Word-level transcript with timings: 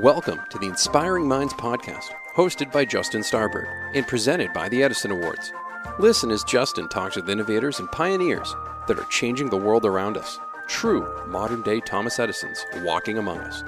Welcome 0.00 0.40
to 0.50 0.58
the 0.58 0.66
Inspiring 0.66 1.26
Minds 1.26 1.54
podcast, 1.54 2.10
hosted 2.34 2.70
by 2.70 2.84
Justin 2.84 3.22
Starbird 3.22 3.66
and 3.94 4.06
presented 4.06 4.52
by 4.52 4.68
the 4.68 4.82
Edison 4.82 5.10
Awards. 5.10 5.54
Listen 5.98 6.30
as 6.30 6.44
Justin 6.44 6.86
talks 6.90 7.16
with 7.16 7.30
innovators 7.30 7.78
and 7.78 7.90
pioneers 7.90 8.54
that 8.88 8.98
are 8.98 9.06
changing 9.06 9.48
the 9.48 9.56
world 9.56 9.86
around 9.86 10.18
us. 10.18 10.38
True 10.68 11.24
modern 11.26 11.62
day 11.62 11.80
Thomas 11.80 12.18
Edisons 12.18 12.66
walking 12.82 13.16
among 13.16 13.38
us. 13.38 13.64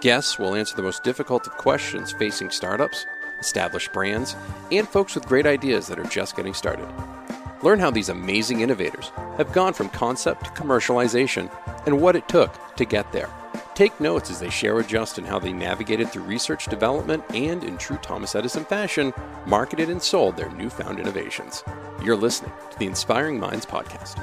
Guests 0.00 0.36
will 0.36 0.56
answer 0.56 0.74
the 0.74 0.82
most 0.82 1.04
difficult 1.04 1.46
of 1.46 1.56
questions 1.56 2.10
facing 2.10 2.50
startups, 2.50 3.06
established 3.38 3.92
brands, 3.92 4.34
and 4.72 4.88
folks 4.88 5.14
with 5.14 5.28
great 5.28 5.46
ideas 5.46 5.86
that 5.86 6.00
are 6.00 6.04
just 6.04 6.34
getting 6.34 6.54
started. 6.54 6.88
Learn 7.62 7.78
how 7.78 7.92
these 7.92 8.08
amazing 8.08 8.62
innovators 8.62 9.12
have 9.36 9.52
gone 9.52 9.74
from 9.74 9.90
concept 9.90 10.44
to 10.44 10.50
commercialization 10.50 11.48
and 11.86 12.00
what 12.00 12.16
it 12.16 12.28
took 12.28 12.74
to 12.74 12.84
get 12.84 13.12
there. 13.12 13.30
Take 13.78 14.00
notes 14.00 14.28
as 14.28 14.40
they 14.40 14.50
share 14.50 14.74
with 14.74 14.88
Justin 14.88 15.24
how 15.24 15.38
they 15.38 15.52
navigated 15.52 16.10
through 16.10 16.24
research 16.24 16.64
development 16.64 17.22
and, 17.32 17.62
in 17.62 17.78
true 17.78 17.96
Thomas 17.98 18.34
Edison 18.34 18.64
fashion, 18.64 19.12
marketed 19.46 19.88
and 19.88 20.02
sold 20.02 20.36
their 20.36 20.50
newfound 20.50 20.98
innovations. 20.98 21.62
You're 22.02 22.16
listening 22.16 22.50
to 22.72 22.78
the 22.80 22.86
Inspiring 22.86 23.38
Minds 23.38 23.64
podcast. 23.64 24.18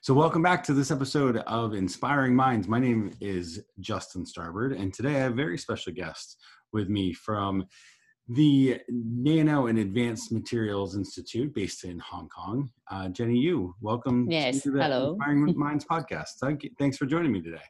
So, 0.00 0.14
welcome 0.14 0.40
back 0.40 0.64
to 0.64 0.72
this 0.72 0.90
episode 0.90 1.36
of 1.46 1.74
Inspiring 1.74 2.34
Minds. 2.34 2.66
My 2.66 2.78
name 2.78 3.12
is 3.20 3.62
Justin 3.78 4.24
Starbird, 4.24 4.74
and 4.74 4.94
today 4.94 5.16
I 5.16 5.18
have 5.18 5.32
a 5.32 5.34
very 5.34 5.58
special 5.58 5.92
guest 5.92 6.38
with 6.72 6.88
me 6.88 7.12
from 7.12 7.66
the 8.28 8.80
Nano 8.88 9.66
and 9.66 9.78
Advanced 9.78 10.32
Materials 10.32 10.96
Institute 10.96 11.52
based 11.54 11.84
in 11.84 11.98
Hong 11.98 12.28
Kong. 12.28 12.70
Uh, 12.90 13.08
Jenny 13.08 13.38
Yu, 13.38 13.74
welcome 13.80 14.30
yes, 14.30 14.62
to 14.62 14.70
the 14.70 14.82
hello. 14.82 15.14
Inspiring 15.14 15.54
Minds 15.58 15.84
podcast. 15.84 16.28
Thank 16.40 16.64
you, 16.64 16.70
thanks 16.78 16.96
for 16.96 17.06
joining 17.06 17.32
me 17.32 17.40
today. 17.40 17.62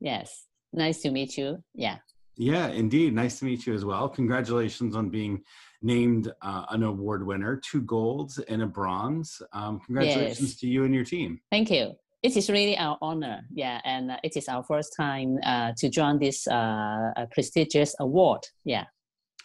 Yes, 0.00 0.46
nice 0.72 1.02
to 1.02 1.10
meet 1.10 1.36
you. 1.36 1.62
Yeah. 1.74 1.98
Yeah, 2.36 2.68
indeed. 2.68 3.14
Nice 3.14 3.40
to 3.40 3.44
meet 3.46 3.66
you 3.66 3.74
as 3.74 3.84
well. 3.84 4.08
Congratulations 4.08 4.94
on 4.94 5.10
being 5.10 5.42
named 5.82 6.32
uh, 6.40 6.66
an 6.70 6.84
award 6.84 7.26
winner, 7.26 7.60
two 7.68 7.82
golds 7.82 8.38
and 8.38 8.62
a 8.62 8.66
bronze. 8.66 9.42
Um, 9.52 9.80
congratulations 9.84 10.50
Yes. 10.50 10.60
to 10.60 10.68
you 10.68 10.84
and 10.84 10.94
your 10.94 11.04
team. 11.04 11.40
Thank 11.50 11.70
you. 11.70 11.94
It 12.22 12.36
is 12.36 12.48
really 12.48 12.76
our 12.78 12.96
honor. 13.02 13.42
Yeah, 13.52 13.80
and 13.84 14.12
uh, 14.12 14.16
it 14.22 14.36
is 14.36 14.48
our 14.48 14.62
first 14.64 14.94
time 14.96 15.38
uh, 15.44 15.72
to 15.78 15.88
join 15.88 16.18
this 16.20 16.46
uh, 16.46 17.10
uh, 17.16 17.26
prestigious 17.32 17.94
award. 18.00 18.40
Yeah. 18.64 18.84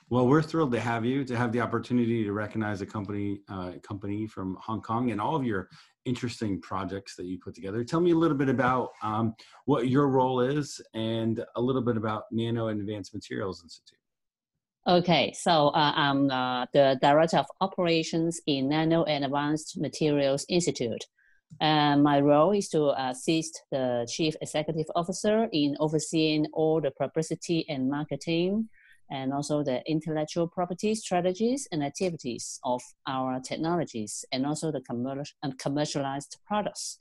Well, 0.10 0.28
we're 0.28 0.42
thrilled 0.42 0.72
to 0.74 0.80
have 0.80 1.06
you 1.06 1.24
to 1.26 1.36
have 1.36 1.52
the 1.52 1.62
opportunity 1.62 2.24
to 2.24 2.34
recognize 2.34 2.82
a 2.82 2.86
company 2.86 3.42
uh, 3.50 3.74
company 3.82 4.28
from 4.28 4.58
Hong 4.62 4.82
Kong 4.82 5.12
and 5.12 5.20
all 5.20 5.36
of 5.36 5.46
your 5.46 5.70
interesting 6.06 6.60
projects 6.62 7.16
that 7.16 7.26
you 7.26 7.40
put 7.40 7.56
together. 7.56 7.84
Tell 7.84 8.02
me 8.02 8.12
a 8.12 8.16
little 8.16 8.38
bit 8.38 8.50
about 8.50 8.90
um, 9.02 9.34
what 9.66 9.88
your 9.88 10.10
role 10.10 10.42
is 10.42 10.82
and 10.94 11.44
a 11.56 11.62
little 11.62 11.82
bit 11.82 11.98
about 11.98 12.24
Nano 12.32 12.68
and 12.68 12.82
Advanced 12.82 13.14
Materials 13.14 13.64
Institute. 13.64 14.00
Okay, 14.86 15.32
so 15.32 15.70
uh, 15.70 15.94
I'm 15.96 16.30
uh, 16.30 16.66
the 16.74 17.00
Director 17.02 17.38
of 17.38 17.46
Operations 17.62 18.42
in 18.46 18.68
Nano 18.68 19.06
and 19.06 19.24
Advanced 19.24 19.80
Materials 19.80 20.46
Institute. 20.50 21.06
And 21.62 22.04
my 22.04 22.20
role 22.20 22.52
is 22.52 22.68
to 22.70 22.94
assist 23.02 23.64
the 23.72 24.08
Chief 24.12 24.36
Executive 24.42 24.88
Officer 24.96 25.48
in 25.54 25.78
overseeing 25.80 26.48
all 26.52 26.82
the 26.82 26.92
publicity 26.92 27.66
and 27.70 27.90
marketing, 27.90 28.70
and 29.10 29.34
also 29.34 29.64
the 29.64 29.82
intellectual 29.88 30.48
property 30.48 30.96
strategies 30.96 31.68
and 31.72 31.84
activities 31.84 32.60
of 32.64 32.82
our 33.08 33.40
technologies, 33.40 34.26
and 34.32 34.46
also 34.46 34.72
the 34.72 34.82
and 35.44 35.60
commercialized 35.60 36.38
products. 36.46 36.98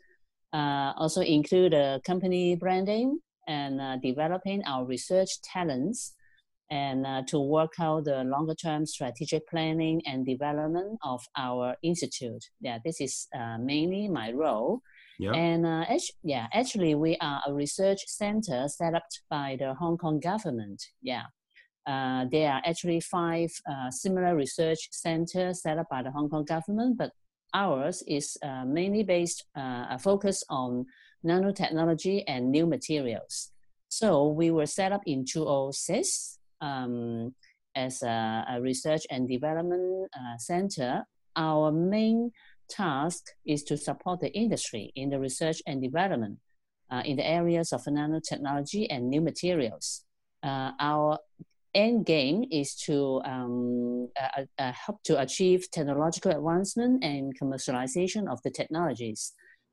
Uh, 0.52 0.92
also 0.96 1.22
include 1.22 1.72
the 1.72 2.00
company 2.04 2.54
branding 2.56 3.18
and 3.48 3.80
uh, 3.80 3.96
developing 4.02 4.62
our 4.64 4.84
research 4.84 5.40
talents 5.42 6.14
and 6.70 7.06
uh, 7.06 7.22
to 7.26 7.38
work 7.38 7.72
out 7.80 8.04
the 8.04 8.24
longer 8.24 8.54
term 8.54 8.86
strategic 8.86 9.46
planning 9.48 10.00
and 10.06 10.24
development 10.24 10.98
of 11.04 11.20
our 11.36 11.76
institute. 11.82 12.42
Yeah, 12.60 12.78
this 12.84 13.00
is 13.00 13.28
uh, 13.38 13.58
mainly 13.58 14.08
my 14.08 14.32
role. 14.32 14.80
Yeah. 15.18 15.32
And 15.32 15.66
uh, 15.66 15.84
act- 15.88 16.12
yeah, 16.22 16.46
actually, 16.54 16.94
we 16.94 17.16
are 17.20 17.42
a 17.46 17.52
research 17.52 18.00
center 18.06 18.68
set 18.68 18.94
up 18.94 19.04
by 19.28 19.56
the 19.58 19.74
Hong 19.74 19.98
Kong 19.98 20.18
government. 20.18 20.82
Yeah. 21.02 21.24
Uh, 21.86 22.26
there 22.30 22.52
are 22.52 22.62
actually 22.64 23.00
five 23.00 23.50
uh, 23.70 23.90
similar 23.90 24.36
research 24.36 24.88
centers 24.92 25.62
set 25.62 25.78
up 25.78 25.88
by 25.90 26.02
the 26.02 26.10
Hong 26.10 26.28
Kong 26.28 26.44
government, 26.44 26.96
but 26.96 27.10
ours 27.54 28.02
is 28.06 28.36
uh, 28.42 28.64
mainly 28.64 29.02
based, 29.02 29.44
uh, 29.56 29.86
a 29.90 29.98
focus 29.98 30.44
on 30.48 30.86
nanotechnology 31.24 32.24
and 32.26 32.50
new 32.50 32.66
materials. 32.66 33.50
So 33.88 34.28
we 34.28 34.50
were 34.50 34.66
set 34.66 34.92
up 34.92 35.02
in 35.06 35.24
2006 35.24 36.38
um, 36.60 37.34
as 37.74 38.02
a, 38.02 38.44
a 38.48 38.60
research 38.60 39.02
and 39.10 39.28
development 39.28 40.08
uh, 40.14 40.38
center. 40.38 41.04
Our 41.36 41.72
main 41.72 42.30
task 42.70 43.26
is 43.44 43.62
to 43.64 43.76
support 43.76 44.20
the 44.20 44.32
industry 44.32 44.92
in 44.96 45.10
the 45.10 45.18
research 45.18 45.62
and 45.66 45.82
development 45.82 46.38
uh, 46.90 47.02
in 47.04 47.16
the 47.16 47.26
areas 47.26 47.72
of 47.72 47.82
nanotechnology 47.84 48.86
and 48.88 49.10
new 49.10 49.20
materials. 49.20 50.04
Uh, 50.42 50.72
our 50.80 51.18
end 51.74 52.06
game 52.06 52.44
is 52.50 52.74
to 52.86 53.20
um, 53.24 54.08
uh, 54.20 54.42
uh, 54.58 54.72
help 54.72 55.02
to 55.04 55.20
achieve 55.20 55.70
technological 55.70 56.30
advancement 56.32 57.02
and 57.04 57.32
commercialization 57.38 58.30
of 58.30 58.40
the 58.42 58.50
technologies 58.50 59.32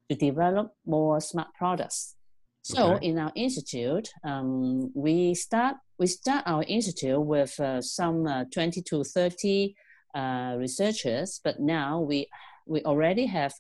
to 0.10 0.16
develop 0.16 0.72
more 0.86 1.20
smart 1.22 1.50
products. 1.54 2.16
So 2.64 2.96
Okay. 2.96 3.08
in 3.08 3.20
our 3.20 3.32
institute, 3.36 4.10
um, 4.24 4.92
we 4.94 5.34
start 5.34 5.78
we 5.98 6.08
start 6.08 6.44
our 6.46 6.64
institute 6.68 7.20
with 7.20 7.60
uh, 7.60 7.82
some 7.82 8.26
uh, 8.28 8.46
20 8.54 8.82
to 8.84 9.04
30 9.04 9.76
uh, 10.16 10.56
researchers, 10.58 11.40
but 11.44 11.60
now 11.60 12.00
we 12.02 12.28
we 12.66 12.82
already 12.84 13.26
have 13.26 13.54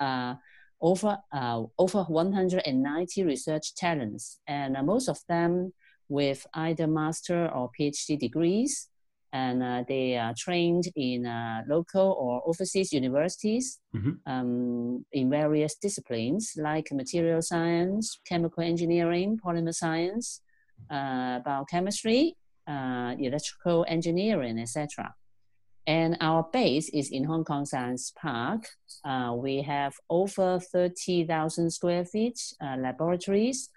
uh, 0.00 0.34
over 0.80 1.18
uh, 1.32 1.62
over 1.78 2.04
190 2.04 3.24
research 3.24 3.74
talents, 3.74 4.38
and 4.46 4.76
uh, 4.76 4.82
most 4.82 5.08
of 5.08 5.18
them 5.28 5.72
with 6.08 6.46
either 6.54 6.86
master 6.86 7.48
or 7.48 7.70
PhD 7.78 8.18
degrees, 8.18 8.88
and 9.32 9.62
uh, 9.62 9.84
they 9.88 10.16
are 10.16 10.34
trained 10.36 10.84
in 10.94 11.26
uh, 11.26 11.62
local 11.66 12.16
or 12.20 12.42
overseas 12.46 12.92
universities 12.92 13.80
Mhm. 13.94 14.20
um, 14.26 15.04
in 15.12 15.30
various 15.30 15.74
disciplines 15.76 16.52
like 16.56 16.92
material 16.92 17.42
science, 17.42 18.20
chemical 18.24 18.62
engineering, 18.62 19.38
polymer 19.44 19.74
science, 19.74 20.40
uh, 20.90 21.40
biochemistry, 21.40 22.36
uh, 22.66 23.14
electrical 23.18 23.84
engineering, 23.88 24.58
etc. 24.58 25.14
And 25.86 26.16
our 26.20 26.42
base 26.52 26.88
is 26.90 27.10
in 27.10 27.24
Hong 27.24 27.44
Kong 27.44 27.66
Science 27.66 28.12
Park. 28.16 28.62
Uh, 29.04 29.34
we 29.36 29.62
have 29.62 29.94
over 30.08 30.58
30,000 30.58 31.70
square 31.70 32.04
feet 32.04 32.38
uh, 32.60 32.76
laboratories 32.78 33.68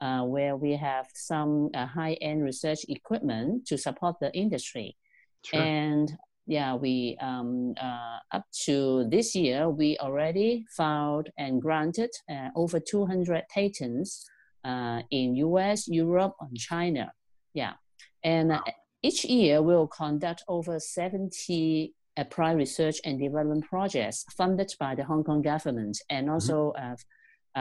uh, 0.00 0.22
where 0.22 0.56
we 0.56 0.72
have 0.76 1.06
some 1.14 1.70
uh, 1.74 1.86
high-end 1.86 2.42
research 2.42 2.80
equipment 2.88 3.66
to 3.66 3.78
support 3.78 4.16
the 4.20 4.32
industry. 4.34 4.96
Sure. 5.44 5.60
And 5.60 6.12
yeah, 6.46 6.74
we 6.74 7.16
um, 7.20 7.74
uh, 7.80 8.18
up 8.32 8.44
to 8.64 9.08
this 9.10 9.34
year, 9.34 9.68
we 9.68 9.98
already 9.98 10.64
filed 10.76 11.28
and 11.38 11.60
granted 11.60 12.10
uh, 12.30 12.50
over 12.54 12.78
200 12.78 13.44
patents 13.52 14.24
uh, 14.64 15.02
in 15.10 15.34
US, 15.36 15.88
Europe, 15.88 16.34
and 16.40 16.56
China. 16.56 17.12
Yeah, 17.54 17.74
and 18.22 18.52
uh, 18.52 18.60
Wow. 18.66 18.72
each 19.02 19.24
year 19.24 19.62
we'll 19.62 19.86
conduct 19.88 20.44
over 20.48 20.78
70 20.78 21.94
applied 22.16 22.56
research 22.56 23.00
and 23.04 23.18
development 23.20 23.64
projects 23.64 24.24
funded 24.36 24.72
by 24.80 24.94
the 24.94 25.04
Hong 25.04 25.22
Kong 25.22 25.42
government 25.42 25.98
and 26.08 26.30
also 26.30 26.72
uh, 26.72 26.80
uh, 26.82 26.96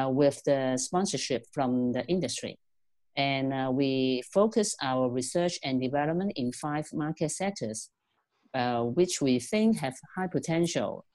with 0.08 0.44
the 0.44 0.78
sponsorship 0.78 1.46
from 1.54 1.92
the 1.94 2.06
industry. 2.08 2.58
And 3.16 3.54
uh, 3.54 3.72
we 3.74 4.24
focus 4.34 4.76
our 4.82 5.10
research 5.10 5.58
and 5.64 5.80
development 5.80 6.34
in 6.36 6.52
five 6.52 6.88
market 6.94 7.32
sectors, 7.32 7.90
uh, 8.54 8.82
which 8.82 9.22
we 9.22 9.40
think 9.40 9.80
have 9.80 9.96
high 10.16 10.28
potential. 10.28 11.06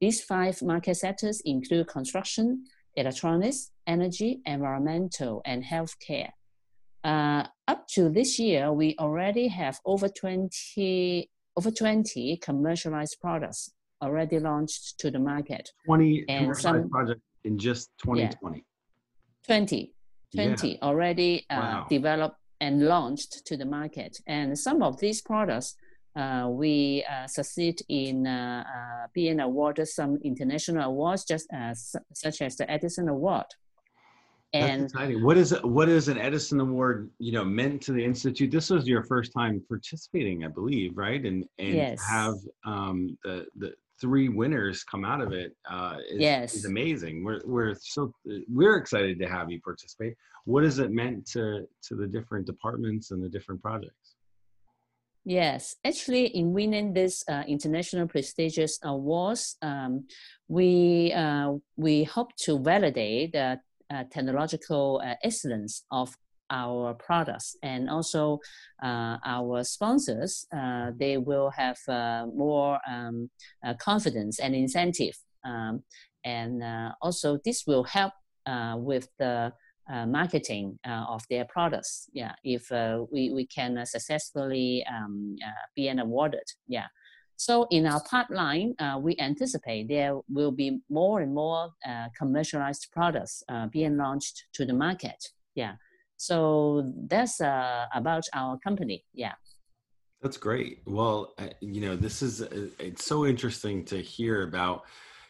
These 0.00 0.22
five 0.22 0.60
market 0.62 0.96
sectors 0.96 1.40
include 1.44 1.88
construction, 1.88 2.64
electronics, 2.94 3.70
energy, 3.86 4.40
environmental, 4.44 5.40
and 5.44 5.64
healthcare. 5.64 6.30
Uh, 7.02 7.44
up 7.66 7.86
to 7.88 8.10
this 8.10 8.38
year, 8.38 8.72
we 8.72 8.94
already 8.98 9.48
have 9.48 9.78
over 9.86 10.08
20, 10.08 11.30
over 11.56 11.70
20 11.70 12.36
commercialized 12.42 13.16
products 13.20 13.70
already 14.02 14.38
launched 14.38 14.98
to 14.98 15.10
the 15.10 15.18
market. 15.18 15.70
20 15.86 16.24
and 16.28 16.44
commercialized 16.44 16.82
some- 16.82 16.90
projects 16.90 17.22
in 17.44 17.58
just 17.58 17.90
2020. 18.02 18.64
20, 19.46 19.92
Yeah. 20.32 20.54
20 20.54 20.82
already 20.82 21.46
uh, 21.50 21.56
Wow. 21.56 21.86
developed 21.88 22.36
and 22.60 22.86
launched 22.86 23.46
to 23.46 23.56
the 23.56 23.64
market. 23.64 24.18
And 24.26 24.58
some 24.58 24.82
of 24.82 25.00
these 25.00 25.22
products, 25.22 25.74
uh, 26.14 26.48
we 26.50 27.04
uh, 27.10 27.26
succeed 27.26 27.80
in 27.88 28.26
uh, 28.26 28.64
uh, 28.66 29.06
being 29.14 29.40
awarded 29.40 29.88
some 29.88 30.18
international 30.22 30.82
awards, 30.84 31.24
just 31.24 31.46
as, 31.52 31.96
such 32.12 32.42
as 32.42 32.56
the 32.56 32.70
Edison 32.70 33.08
Award. 33.08 33.46
And 34.52 34.82
That's 34.82 34.92
exciting. 34.94 35.22
What 35.22 35.36
is 35.36 35.54
what 35.62 35.88
is 35.88 36.08
an 36.08 36.18
Edison 36.18 36.58
Award? 36.58 37.08
You 37.20 37.30
know, 37.30 37.44
meant 37.44 37.80
to 37.82 37.92
the 37.92 38.04
institute. 38.04 38.50
This 38.50 38.68
was 38.68 38.84
your 38.86 39.04
first 39.04 39.32
time 39.32 39.62
participating, 39.68 40.44
I 40.44 40.48
believe, 40.48 40.96
right? 40.96 41.24
And 41.24 41.44
and 41.60 41.76
Yes. 41.76 42.04
have 42.08 42.34
um, 42.64 43.16
the 43.22 43.46
the 43.54 43.74
three 44.00 44.28
winners 44.28 44.84
come 44.84 45.04
out 45.04 45.20
of 45.20 45.32
it 45.32 45.56
uh, 45.68 45.96
is, 46.08 46.20
Yes. 46.20 46.54
is 46.54 46.64
amazing. 46.64 47.24
We're 47.24 47.40
we're 47.44 47.74
so 47.80 48.12
we're 48.48 48.76
excited 48.76 49.18
to 49.20 49.26
have 49.26 49.50
you 49.50 49.60
participate. 49.60 50.14
What 50.44 50.64
has 50.64 50.78
it 50.78 50.90
meant 50.90 51.26
to 51.32 51.66
to 51.86 51.94
the 51.94 52.06
different 52.06 52.46
departments 52.46 53.10
and 53.10 53.22
the 53.22 53.28
different 53.28 53.60
projects? 53.62 54.14
Yes, 55.24 55.76
actually, 55.84 56.26
in 56.28 56.52
winning 56.54 56.94
this 56.94 57.22
uh, 57.28 57.44
international 57.46 58.08
prestigious 58.08 58.78
awards, 58.82 59.56
um, 59.60 60.06
we 60.48 61.12
uh, 61.12 61.52
we 61.76 62.04
hope 62.04 62.34
to 62.46 62.58
validate 62.58 63.32
the 63.32 63.60
uh, 63.90 64.04
technological 64.10 65.02
uh, 65.04 65.14
excellence 65.22 65.84
of 65.90 66.16
our 66.50 66.94
products, 66.94 67.56
and 67.62 67.88
also 67.88 68.38
uh, 68.82 69.16
our 69.24 69.64
sponsors. 69.64 70.46
Uh, 70.54 70.90
they 70.98 71.16
will 71.16 71.50
have 71.50 71.78
uh, 71.88 72.26
more 72.34 72.78
um, 72.88 73.30
uh, 73.64 73.74
confidence 73.74 74.38
and 74.40 74.54
incentive, 74.54 75.16
um, 75.44 75.82
and 76.24 76.62
uh, 76.62 76.92
also 77.00 77.38
this 77.44 77.64
will 77.66 77.84
help 77.84 78.12
uh, 78.46 78.74
with 78.76 79.08
the 79.18 79.52
marketing 80.06 80.78
of 80.86 81.20
their 81.28 81.44
products. 81.46 82.08
Yeah, 82.12 82.34
if 82.44 82.70
we, 83.10 83.32
we 83.32 83.44
can 83.46 83.84
successfully 83.84 84.84
um, 84.88 85.34
be 85.74 85.88
an 85.88 85.98
awarded. 85.98 86.44
Yeah. 86.68 86.86
So 87.40 87.66
in 87.70 87.86
our 87.86 88.02
pipeline, 88.04 88.74
uh, 88.78 88.98
we 89.02 89.16
anticipate 89.18 89.88
there 89.88 90.14
will 90.28 90.52
be 90.52 90.80
more 90.90 91.22
and 91.22 91.34
more 91.34 91.70
uh, 91.88 92.08
commercialized 92.14 92.88
products 92.92 93.42
uh, 93.48 93.66
being 93.68 93.96
launched 93.96 94.44
to 94.52 94.66
the 94.66 94.74
market. 94.74 95.16
Yeah. 95.54 95.76
So 96.20 96.92
that's 97.06 97.40
uh, 97.40 97.86
about 97.94 98.24
our 98.34 98.58
company. 98.58 99.06
Yeah. 99.14 99.32
That's 100.20 100.36
great. 100.36 100.82
Well, 100.84 101.32
uh, 101.38 101.46
you 101.62 101.80
know, 101.80 101.96
this 101.96 102.20
is 102.20 102.42
uh, 102.42 102.68
it's 102.78 103.06
so 103.06 103.24
interesting 103.24 103.86
to 103.86 104.02
hear 104.02 104.42
about, 104.42 104.84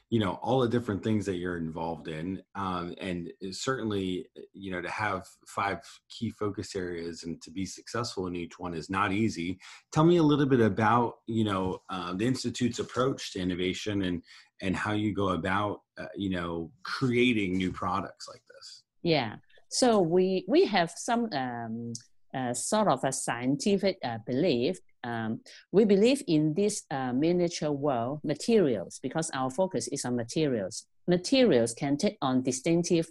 you 0.09 0.19
know, 0.19 0.33
all 0.43 0.59
the 0.59 0.69
different 0.69 1.05
things 1.05 1.25
that 1.27 1.37
you're 1.37 1.59
involved 1.59 2.09
in, 2.09 2.43
um, 2.57 2.97
and 3.01 3.31
certainly, 3.53 4.27
you 4.53 4.73
know, 4.73 4.83
to 4.83 4.91
have 4.91 5.29
five 5.47 5.79
key 6.09 6.31
focus 6.31 6.75
areas 6.75 7.23
and 7.23 7.41
to 7.43 7.53
be 7.53 7.65
successful 7.65 8.27
in 8.27 8.35
each 8.35 8.59
one 8.59 8.75
is 8.75 8.91
not 8.91 9.13
easy. 9.13 9.61
Tell 9.93 10.03
me 10.03 10.17
a 10.17 10.25
little 10.25 10.47
bit 10.47 10.61
about, 10.61 11.19
you 11.29 11.45
know, 11.45 11.83
uh, 11.89 12.15
the 12.15 12.27
institute's 12.27 12.81
approach 12.81 13.33
to 13.35 13.39
innovation 13.39 14.03
and 14.03 14.25
and 14.61 14.75
how 14.75 14.93
you 14.93 15.15
go 15.15 15.29
about, 15.29 15.83
uh, 16.01 16.07
you 16.17 16.31
know, 16.31 16.73
creating 16.83 17.57
new 17.57 17.71
products 17.71 18.27
like 18.27 18.43
this. 18.53 18.83
Yeah. 19.05 19.37
So 19.71 20.01
we 20.01 20.45
we 20.49 20.67
have 20.67 20.91
some 20.97 21.29
um, 21.33 21.93
uh, 22.35 22.53
sort 22.53 22.89
of 22.89 23.05
a 23.05 23.13
scientific 23.13 23.99
uh, 24.05 24.19
belief. 24.27 24.79
Um, 25.05 25.41
we 25.73 25.85
believe 25.85 26.23
in 26.27 26.55
this 26.55 26.83
uh, 26.91 27.13
miniature 27.13 27.71
world 27.71 28.21
materials 28.25 28.99
because 29.03 29.31
our 29.33 29.51
focus 29.51 29.89
is 29.89 30.05
on 30.05 30.17
materials. 30.17 30.87
Materials 31.07 31.73
can 31.73 31.97
take 31.97 32.19
on 32.21 32.43
distinctive 32.43 33.07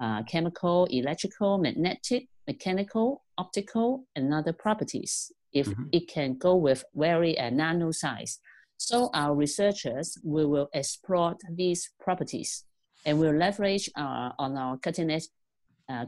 uh, 0.00 0.22
chemical, 0.24 0.86
electrical, 0.90 1.58
magnetic, 1.58 2.28
mechanical, 2.46 3.22
optical, 3.38 4.04
and 4.14 4.32
other 4.34 4.52
properties. 4.52 5.32
If 5.52 5.66
Mhm. 5.68 5.88
it 5.92 6.08
can 6.08 6.38
go 6.38 6.56
with 6.56 6.84
very 6.94 7.38
uh, 7.38 7.50
nano 7.50 7.90
size, 7.90 8.38
so 8.76 9.10
our 9.14 9.34
researchers 9.34 10.18
we 10.24 10.44
will 10.44 10.68
explore 10.72 11.36
these 11.50 11.90
properties 12.00 12.64
and 13.06 13.18
we'll 13.18 13.36
leverage 13.36 13.88
uh, 13.96 14.30
on 14.38 14.56
our 14.56 14.76
cutting 14.78 15.10
edge 15.10 15.28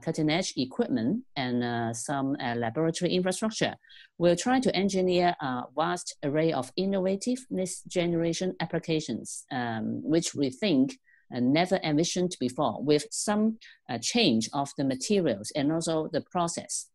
cutting 0.05 0.31
edge 0.31 0.53
equipment 0.57 1.25
and 1.37 1.63
uh, 1.63 1.93
some 1.93 2.37
uh, 2.41 2.55
laboratory 2.55 3.13
infrastructure. 3.13 3.75
We'll 4.19 4.37
try 4.37 4.61
to 4.61 4.75
engineer 4.75 5.35
a 5.41 5.63
vast 5.77 6.17
array 6.23 6.53
of 6.53 6.73
innovative 6.77 7.41
next 7.51 7.87
generation 7.89 8.55
applications, 8.61 9.45
um, 9.51 9.85
which 10.03 10.35
we 10.35 10.51
think 10.51 10.99
uh, 11.35 11.41
never 11.41 11.79
envisioned 11.83 12.37
before, 12.39 12.83
with 12.83 13.07
some 13.11 13.59
uh, 13.89 13.99
change 14.01 14.49
of 14.53 14.71
the 14.79 14.85
materials 14.85 15.53
and 15.57 15.73
also 15.73 16.09
the 16.13 16.25
process. 16.31 16.91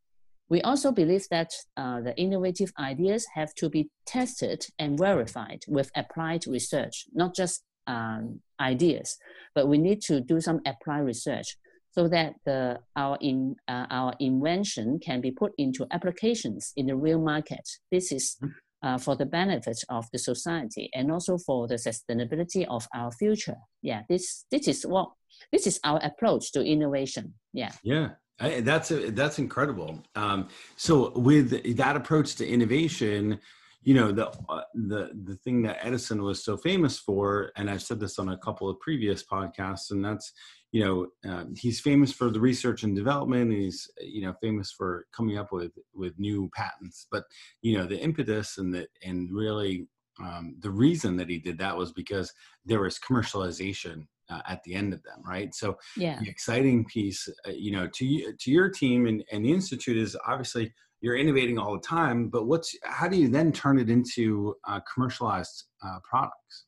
We 0.49 0.61
also 0.61 0.91
believe 0.91 1.27
that 1.29 1.51
uh, 1.77 2.01
the 2.01 2.17
innovative 2.17 2.71
ideas 2.79 3.27
have 3.35 3.53
to 3.55 3.69
be 3.69 3.89
tested 4.05 4.65
and 4.79 4.97
verified 4.97 5.61
with 5.67 5.91
applied 5.95 6.47
research, 6.47 7.05
not 7.13 7.35
just 7.35 7.63
um, 7.85 8.39
ideas, 8.59 9.17
but 9.53 9.67
we 9.67 9.77
need 9.77 10.01
to 10.03 10.21
do 10.21 10.41
some 10.41 10.61
applied 10.65 11.05
research 11.05 11.57
so 11.91 12.07
that 12.07 12.35
the, 12.45 12.79
our, 12.95 13.17
in, 13.21 13.55
uh, 13.67 13.85
our 13.89 14.13
invention 14.19 14.99
can 14.99 15.21
be 15.21 15.31
put 15.31 15.53
into 15.57 15.85
applications 15.91 16.71
in 16.75 16.87
the 16.87 16.95
real 16.95 17.19
market. 17.19 17.67
This 17.91 18.11
is 18.11 18.37
uh, 18.83 18.97
for 18.97 19.15
the 19.15 19.25
benefit 19.25 19.77
of 19.89 20.05
the 20.13 20.19
society 20.19 20.89
and 20.93 21.11
also 21.11 21.37
for 21.37 21.67
the 21.67 21.75
sustainability 21.75 22.65
of 22.69 22.87
our 22.93 23.11
future. 23.11 23.57
Yeah, 23.81 24.03
this, 24.07 24.45
this 24.51 24.67
is 24.67 24.85
what 24.85 25.09
this 25.51 25.67
is 25.67 25.79
our 25.83 25.99
approach 26.03 26.51
to 26.53 26.63
innovation. 26.63 27.33
Yeah. 27.53 27.71
Yeah, 27.83 28.09
I, 28.39 28.61
that's 28.61 28.91
a, 28.91 29.11
that's 29.11 29.39
incredible. 29.39 30.03
Um, 30.15 30.47
so 30.75 31.11
with 31.11 31.77
that 31.77 31.95
approach 31.95 32.35
to 32.35 32.47
innovation, 32.47 33.39
you 33.83 33.93
know 33.93 34.11
the 34.11 34.27
uh, 34.49 34.61
the 34.73 35.11
the 35.23 35.35
thing 35.37 35.61
that 35.63 35.79
Edison 35.81 36.21
was 36.21 36.43
so 36.43 36.57
famous 36.57 36.99
for, 36.99 37.51
and 37.55 37.69
I've 37.69 37.81
said 37.81 37.99
this 37.99 38.19
on 38.19 38.29
a 38.29 38.37
couple 38.37 38.69
of 38.69 38.79
previous 38.79 39.23
podcasts, 39.23 39.91
and 39.91 40.03
that's 40.03 40.33
you 40.71 40.83
know 40.83 41.07
uh, 41.29 41.45
he's 41.55 41.79
famous 41.79 42.11
for 42.11 42.29
the 42.29 42.39
research 42.39 42.83
and 42.83 42.95
development. 42.95 43.51
And 43.51 43.61
he's 43.61 43.89
you 44.01 44.21
know 44.21 44.33
famous 44.41 44.71
for 44.71 45.05
coming 45.15 45.37
up 45.37 45.51
with 45.51 45.71
with 45.93 46.19
new 46.19 46.49
patents, 46.53 47.07
but 47.09 47.23
you 47.61 47.77
know 47.77 47.85
the 47.85 47.99
impetus 47.99 48.57
and 48.57 48.73
the 48.73 48.87
and 49.03 49.29
really 49.31 49.87
um, 50.21 50.55
the 50.59 50.71
reason 50.71 51.15
that 51.17 51.29
he 51.29 51.39
did 51.39 51.57
that 51.59 51.77
was 51.77 51.93
because 51.93 52.33
there 52.65 52.81
was 52.81 52.99
commercialization 52.99 54.07
uh, 54.29 54.41
at 54.47 54.63
the 54.63 54.73
end 54.73 54.93
of 54.93 55.01
them, 55.03 55.21
right? 55.25 55.53
So 55.53 55.77
Yeah. 55.97 56.19
the 56.19 56.29
exciting 56.29 56.85
piece, 56.85 57.27
uh, 57.47 57.51
you 57.51 57.71
know, 57.71 57.87
to 57.87 58.33
to 58.33 58.51
your 58.51 58.69
team 58.69 59.07
and, 59.07 59.23
and 59.31 59.45
the 59.45 59.51
institute 59.51 59.97
is 59.97 60.15
obviously 60.27 60.73
you're 61.01 61.17
innovating 61.17 61.57
all 61.57 61.73
the 61.73 61.87
time. 61.97 62.29
But 62.29 62.45
what's 62.45 62.75
how 62.83 63.07
do 63.07 63.17
you 63.17 63.27
then 63.29 63.51
turn 63.51 63.79
it 63.79 63.89
into 63.89 64.55
uh, 64.67 64.79
commercialized 64.93 65.65
uh, 65.85 65.99
products? 66.09 66.65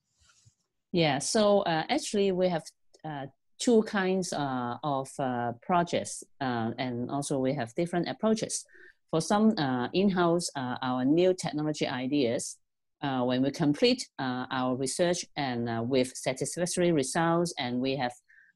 Yeah, 0.92 1.20
so 1.20 1.62
uh, 1.62 1.84
actually 1.90 2.32
we 2.32 2.50
have 2.50 2.64
uh, 3.06 3.28
two 3.60 3.84
kinds 3.84 4.34
uh, 4.34 4.76
of 4.84 5.10
uh, 5.20 5.54
projects, 5.62 6.24
uh, 6.42 6.72
and 6.78 7.10
also 7.10 7.40
we 7.40 7.54
have 7.54 7.74
different 7.76 8.10
approaches. 8.10 8.66
For 9.12 9.22
some 9.22 9.54
uh, 9.58 9.90
in-house, 9.94 10.50
uh, 10.56 10.78
our 10.82 11.04
new 11.04 11.34
technology 11.34 11.86
ideas, 11.88 12.58
uh, 13.02 13.24
when 13.24 13.42
we 13.42 13.52
complete 13.52 14.08
uh, 14.20 14.46
our 14.52 14.76
research 14.76 15.26
and 15.36 15.70
uh, 15.70 15.82
with 15.84 16.16
satisfactory 16.16 16.92
results, 16.92 17.54
and 17.58 17.80
we 17.80 17.96
have 17.96 18.14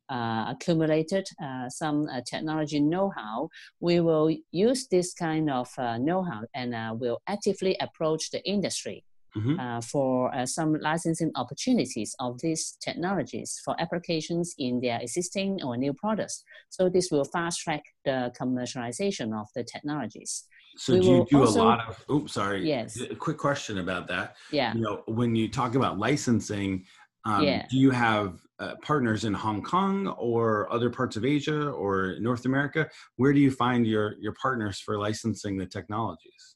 uh, 0.09 0.45
accumulated 0.49 1.27
uh, 1.43 1.67
some 1.69 2.07
uh, 2.09 2.21
technology 2.29 2.79
know-how, 2.79 3.49
we 3.79 3.99
will 3.99 4.29
use 4.51 4.87
this 4.87 5.13
kind 5.13 5.49
of 5.49 5.69
uh, 5.77 5.97
know-how 5.97 6.41
and 6.53 6.75
uh, 6.75 6.93
will 6.97 7.19
actively 7.27 7.75
approach 7.79 8.31
the 8.31 8.41
industry 8.47 9.03
Mhm. 9.35 9.59
uh, 9.59 9.81
for 9.81 10.33
uh, 10.33 10.45
some 10.45 10.75
licensing 10.79 11.31
opportunities 11.35 12.15
of 12.19 12.39
these 12.39 12.77
technologies 12.79 13.59
for 13.65 13.75
applications 13.81 14.55
in 14.57 14.79
their 14.79 14.99
existing 15.01 15.61
or 15.61 15.75
new 15.75 15.93
products. 15.93 16.43
So 16.69 16.87
this 16.89 17.11
will 17.11 17.25
fast 17.25 17.59
track 17.59 17.83
the 18.05 18.31
commercialization 18.39 19.37
of 19.37 19.47
the 19.53 19.63
technologies. 19.63 20.45
So 20.77 20.93
We 20.93 20.99
do 20.99 21.05
you 21.07 21.27
do 21.29 21.39
also- 21.41 21.61
a 21.61 21.63
lot 21.63 21.87
of? 21.89 22.03
Oops, 22.09 22.31
sorry. 22.33 22.67
Yes. 22.67 22.99
A 22.99 23.15
quick 23.15 23.37
question 23.37 23.77
about 23.79 24.07
that. 24.07 24.35
Yeah. 24.51 24.73
You 24.73 24.81
know, 24.81 25.03
when 25.07 25.35
you 25.35 25.49
talk 25.49 25.75
about 25.75 25.97
licensing, 25.97 26.85
um, 27.25 27.43
Yeah. 27.43 27.65
do 27.69 27.77
you 27.77 27.91
have 27.91 28.41
uh, 28.59 28.75
partners 28.81 29.25
in 29.25 29.33
Hong 29.33 29.61
Kong 29.61 30.07
or 30.17 30.71
other 30.71 30.89
parts 30.89 31.17
of 31.17 31.25
Asia 31.25 31.69
or 31.71 32.15
North 32.19 32.45
America? 32.45 32.89
Where 33.17 33.33
do 33.33 33.39
you 33.39 33.51
find 33.51 33.85
your 33.85 34.15
your 34.19 34.33
partners 34.41 34.79
for 34.79 34.97
licensing 34.97 35.57
the 35.57 35.65
technologies? 35.65 36.55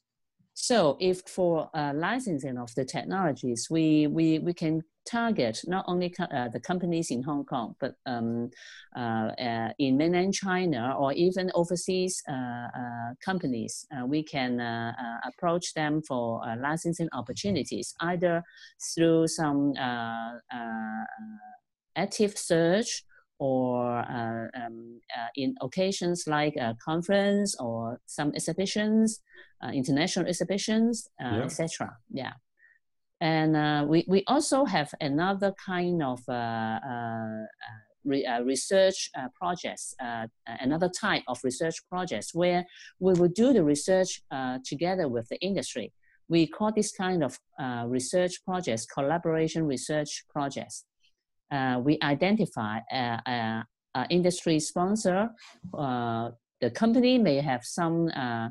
So 0.54 0.96
if 1.00 1.22
for 1.26 1.70
uh, 1.74 1.92
licensing 1.94 2.58
of 2.58 2.74
the 2.74 2.84
technologies, 2.84 3.68
we, 3.70 4.06
we, 4.06 4.38
we 4.40 4.52
can 4.52 4.82
target 5.10 5.60
not 5.66 5.84
only 5.88 6.10
co- 6.10 6.24
uh, 6.24 6.48
the 6.48 6.60
companies 6.60 7.10
in 7.10 7.22
Hong 7.22 7.44
Kong, 7.44 7.74
but 7.80 7.94
um, 8.06 8.50
uh, 8.96 9.00
uh, 9.48 9.72
in 9.78 9.96
mainland 9.96 10.34
China 10.34 10.94
or 10.98 11.12
even 11.12 11.50
overseas 11.54 12.22
uh, 12.28 12.32
uh, 12.32 13.14
companies, 13.24 13.86
uh, 13.92 14.06
we 14.06 14.22
can 14.22 14.60
approach 15.28 15.74
them 15.74 16.02
for 16.02 16.46
uh, 16.46 16.56
licensing 16.60 17.08
opportunities, 17.12 17.94
either 18.00 18.42
through 18.94 19.26
some 19.26 19.72
uh, 19.78 20.32
uh, 20.52 21.04
active 21.96 22.36
search 22.36 23.04
or 23.38 23.98
uh, 23.98 24.46
um, 24.54 25.00
uh, 25.16 25.28
in 25.34 25.54
occasions 25.62 26.24
like 26.26 26.54
a 26.56 26.76
conference 26.84 27.56
or 27.58 27.98
some 28.06 28.32
exhibitions, 28.34 29.20
uh, 29.64 29.70
international 29.72 30.26
exhibitions, 30.26 31.08
uh, 31.22 31.36
Yeah. 31.36 31.44
etc. 31.44 31.96
Yeah. 32.12 32.32
And 33.20 33.56
uh, 33.56 33.84
we, 33.86 34.04
we 34.08 34.24
also 34.26 34.64
have 34.64 34.92
another 35.00 35.52
kind 35.64 36.02
of 36.02 36.20
uh, 36.28 36.32
uh, 36.32 36.86
uh, 36.88 37.46
re, 38.04 38.24
uh, 38.24 38.40
research 38.42 39.10
uh, 39.16 39.28
projects, 39.34 39.94
uh, 40.02 40.26
another 40.46 40.88
type 40.88 41.22
of 41.28 41.38
research 41.44 41.76
projects 41.88 42.34
where 42.34 42.64
we 42.98 43.12
will 43.14 43.28
do 43.28 43.52
the 43.52 43.62
research 43.62 44.22
uh, 44.30 44.58
together 44.64 45.08
with 45.08 45.28
the 45.28 45.38
industry. 45.40 45.92
We 46.28 46.46
call 46.46 46.72
this 46.72 46.92
kind 46.92 47.22
of 47.24 47.38
uh, 47.58 47.84
research 47.86 48.44
projects 48.44 48.86
collaboration 48.86 49.66
research 49.66 50.24
projects. 50.30 50.84
we 51.84 51.98
identify 52.02 52.78
an 52.90 53.64
industry 54.08 54.60
sponsor. 54.60 55.30
the 55.72 56.70
company 56.74 57.18
may 57.18 57.40
have 57.40 57.64
some 57.64 58.08
uh, 58.08 58.48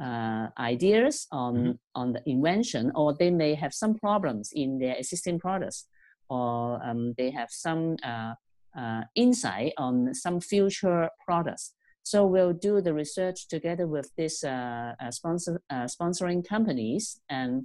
ideas 0.00 1.26
on 1.30 1.54
mm-hmm. 1.54 1.72
on 1.94 2.12
the 2.12 2.22
invention, 2.28 2.90
or 2.94 3.14
they 3.14 3.30
may 3.30 3.54
have 3.54 3.72
some 3.72 3.94
problems 3.94 4.50
in 4.52 4.78
their 4.78 4.96
existing 4.96 5.38
products, 5.38 5.86
or 6.28 6.80
um, 6.84 7.14
they 7.16 7.30
have 7.30 7.48
some 7.50 7.96
uh, 8.02 8.34
uh, 8.76 9.02
insight 9.14 9.72
on 9.78 10.12
some 10.14 10.40
future 10.40 11.08
products. 11.24 11.74
So 12.02 12.26
we'll 12.26 12.52
do 12.52 12.80
the 12.80 12.92
research 12.92 13.48
together 13.48 13.86
with 13.86 14.10
these 14.16 14.44
uh, 14.44 14.94
uh, 15.00 15.10
sponsor 15.10 15.62
uh, 15.70 15.84
sponsoring 15.84 16.46
companies, 16.46 17.20
and 17.28 17.64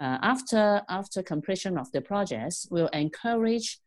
after 0.00 0.82
after 0.88 1.22
completion 1.22 1.78
of 1.78 1.90
the 1.92 2.00
projects, 2.00 2.66
we'll 2.70 2.88
encourage. 2.88 3.78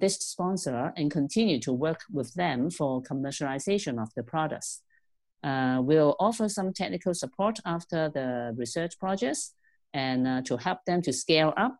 this 0.00 0.16
sponsor 0.18 0.92
and 0.96 1.08
continue 1.12 1.60
to 1.60 1.72
work 1.72 2.00
with 2.10 2.34
them 2.34 2.68
for 2.68 3.00
commercialization 3.00 4.02
of 4.02 4.08
the 4.16 4.24
products. 4.24 4.82
Uh, 5.44 5.80
we'll 5.82 6.16
offer 6.18 6.48
some 6.48 6.72
technical 6.72 7.14
support 7.14 7.58
after 7.64 8.10
the 8.12 8.52
research 8.56 8.98
projects 8.98 9.54
and 9.94 10.26
uh, 10.26 10.42
to 10.42 10.56
help 10.56 10.84
them 10.84 11.00
to 11.02 11.12
scale 11.12 11.54
up 11.56 11.78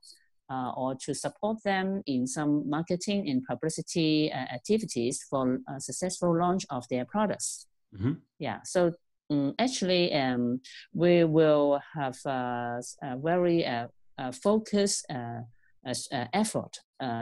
uh, 0.51 0.71
or 0.77 0.95
to 0.95 1.15
support 1.15 1.59
them 1.65 2.03
in 2.07 2.27
some 2.27 2.69
marketing 2.69 3.29
and 3.29 3.45
publicity 3.45 4.33
uh, 4.33 4.37
activities 4.37 5.25
for 5.29 5.59
a 5.69 5.81
successful 5.81 6.37
launch 6.39 6.65
of 6.71 6.87
their 6.89 7.05
products. 7.05 7.67
Mm-hmm. 7.95 8.13
Yeah, 8.39 8.61
so 8.65 8.93
um, 9.31 9.55
actually, 9.59 10.13
um, 10.15 10.61
we 10.95 11.25
will 11.25 11.81
have 11.95 12.17
uh, 12.25 12.81
a 13.03 13.17
very 13.17 13.67
uh, 13.67 13.89
focused 14.43 15.07
effort 16.33 16.79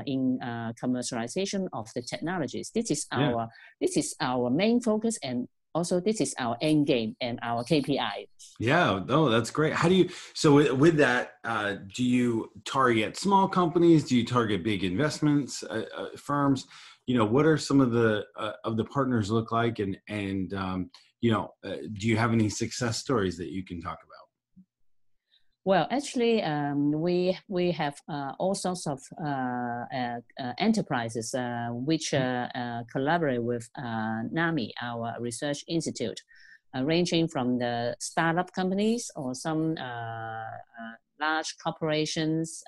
in 0.07 0.38
commercialization 0.83 1.66
of 1.73 1.88
the 1.95 2.02
technologies. 2.02 2.71
This 2.75 2.90
is 2.90 3.07
our 3.12 3.31
yeah. 3.31 3.47
this 3.81 3.97
is 3.97 4.14
our 4.21 4.50
main 4.50 4.81
focus 4.81 5.19
and 5.23 5.49
also 5.76 6.00
this 6.00 6.23
is 6.23 6.35
our 6.38 6.56
end 6.62 6.87
game 6.87 7.14
and 7.21 7.38
our 7.42 7.62
KPI. 7.62 8.26
Yeah, 8.59 9.00
no, 9.06 9.28
that's 9.28 9.50
great. 9.50 9.75
How 9.75 9.88
do 9.90 9.95
you? 9.95 10.09
So 10.33 10.54
with, 10.54 10.73
with 10.73 10.97
that, 10.97 11.33
uh, 11.45 11.75
do 11.95 12.02
you 12.02 12.50
target 12.64 13.18
small 13.18 13.47
companies? 13.47 14.04
Do 14.04 14.16
you 14.16 14.25
target 14.25 14.64
big 14.64 14.83
investments 14.85 15.62
uh, 15.62 15.85
uh, 15.95 16.06
firms? 16.16 16.66
You 17.06 17.18
know, 17.18 17.26
what 17.26 17.45
are 17.45 17.59
some 17.59 17.83
of 17.83 17.92
the 17.92 18.25
uh, 18.37 18.52
of 18.64 18.78
the 18.78 18.87
partners 18.87 19.30
look 19.30 19.52
like, 19.52 19.78
and 19.78 19.99
and 20.09 20.54
um, 20.54 20.90
you 21.21 21.30
know, 21.30 21.52
uh, 21.62 21.76
do 21.92 22.09
you 22.09 22.16
have 22.16 22.33
any 22.33 22.49
success 22.49 22.97
stories 22.97 23.37
that 23.37 23.50
you 23.50 23.62
can 23.62 23.80
talk 23.83 23.99
about? 24.02 24.15
Well, 25.66 25.88
actually, 25.90 26.44
um, 26.44 26.92
we 26.92 27.37
we 27.49 27.73
have 27.73 28.00
uh, 28.08 28.35
all 28.38 28.54
sorts 28.54 28.87
of 28.87 29.00
uh, 29.20 29.26
uh, 29.26 30.20
uh 30.38 30.52
enterprises 30.58 31.35
uh, 31.35 31.70
which 31.73 32.12
mm-hmm. 32.12 32.56
uh, 32.56 32.85
collaborate 32.85 33.42
with 33.42 33.68
NAMI, 33.76 34.73
our 34.80 35.16
research 35.18 35.64
institute, 35.66 36.20
ranging 36.73 37.26
from 37.26 37.58
the 37.58 37.96
startup 37.99 38.52
companies 38.52 39.11
or 39.16 39.35
some 39.35 39.75
large 41.20 41.56
corporations, 41.61 42.62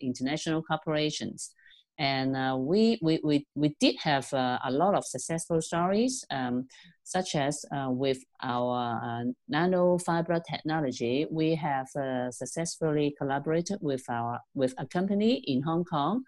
international 0.00 0.62
corporations. 0.62 1.50
And 1.98 2.64
we, 2.64 2.98
we, 3.02 3.20
we, 3.24 3.46
we 3.54 3.74
did 3.80 3.96
have 4.02 4.32
a 4.32 4.70
lot 4.70 4.94
of 4.94 5.04
successful 5.04 5.60
stories. 5.60 6.24
Um, 6.30 6.68
such 7.08 7.34
as 7.36 7.64
uh, 7.74 7.88
with 7.88 8.18
our 8.42 9.00
uh, 9.02 9.24
nanofiber 9.50 10.40
technology, 10.44 11.26
we 11.30 11.54
have 11.54 11.88
uh, 11.96 12.30
successfully 12.30 13.14
collaborated 13.18 13.78
with 13.80 14.04
our 14.10 14.40
with 14.54 14.74
a 14.76 14.84
company 14.84 15.42
in 15.46 15.62
Hong 15.62 15.84
Kong, 15.84 16.24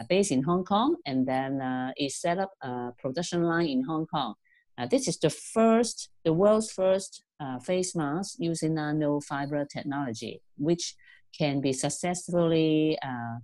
uh, 0.00 0.04
based 0.08 0.32
in 0.32 0.42
Hong 0.42 0.64
Kong, 0.64 0.96
and 1.04 1.28
then 1.28 1.60
uh, 1.60 1.92
it 1.96 2.12
set 2.12 2.38
up 2.38 2.52
a 2.62 2.92
production 2.98 3.42
line 3.42 3.66
in 3.66 3.84
Hong 3.84 4.06
Kong. 4.06 4.32
Uh, 4.78 4.86
this 4.86 5.06
is 5.06 5.18
the 5.18 5.28
first, 5.28 6.08
the 6.24 6.32
world's 6.32 6.72
first 6.72 7.22
face 7.62 7.94
mask 7.94 8.36
using 8.38 8.74
nanofiber 8.74 9.68
technology, 9.68 10.40
which 10.56 10.94
can 11.38 11.60
be 11.60 11.74
successfully 11.74 12.96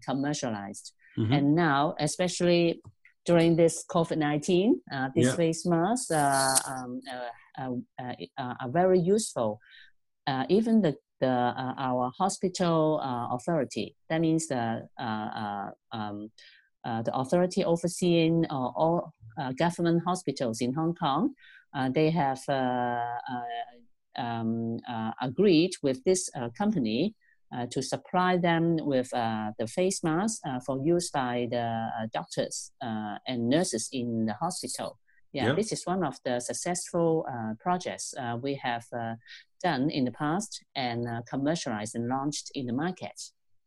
commercialized. 0.06 0.94
Mm-hmm. 1.18 1.32
And 1.32 1.54
now, 1.54 1.94
especially 1.98 2.80
during 3.26 3.56
this 3.56 3.84
COVID-19, 3.90 4.70
uh, 4.92 5.08
these 5.14 5.26
yeah. 5.26 5.36
face 5.36 5.66
masks 5.66 6.10
uh, 6.10 6.56
um, 6.66 7.00
uh, 7.60 7.70
uh, 8.38 8.54
are 8.60 8.70
very 8.70 9.00
useful. 9.00 9.60
even 10.48 10.80
the, 10.82 10.94
the 11.20 11.34
our 11.88 12.12
hospital 12.16 13.00
authority, 13.36 13.96
that 14.08 14.20
means 14.20 14.46
the 14.46 14.88
um, 15.92 16.30
the 16.84 17.12
authority 17.12 17.64
overseeing 17.64 18.46
all 18.46 19.12
government 19.58 20.02
hospitals 20.06 20.60
in 20.60 20.72
Hong 20.72 20.94
Kong, 20.94 21.34
they 21.92 22.10
have 22.10 22.40
um, 24.16 24.78
agreed 25.20 25.72
with 25.82 26.02
this 26.04 26.30
company 26.56 27.14
uh, 27.14 27.27
Uh, 27.50 27.64
to 27.70 27.80
supply 27.80 28.36
them 28.36 28.76
with 28.78 29.08
uh, 29.14 29.52
the 29.58 29.66
face 29.66 30.04
masks 30.04 30.38
uh, 30.46 30.60
for 30.60 30.78
use 30.84 31.08
by 31.08 31.48
the 31.50 31.56
uh, 31.56 32.06
doctors 32.12 32.72
uh, 32.82 33.16
and 33.26 33.48
nurses 33.48 33.88
in 33.90 34.26
the 34.26 34.34
hospital. 34.34 34.98
Yeah, 35.32 35.54
this 35.54 35.72
is 35.72 35.86
one 35.86 36.04
of 36.04 36.16
the 36.26 36.40
successful 36.40 37.24
projects 37.58 38.14
we 38.42 38.54
have 38.62 38.84
done 39.62 39.88
in 39.90 40.04
the 40.04 40.10
past 40.10 40.62
and 40.74 41.06
commercialized 41.26 41.94
and 41.94 42.08
launched 42.08 42.50
in 42.54 42.66
the 42.66 42.72
market. 42.72 43.18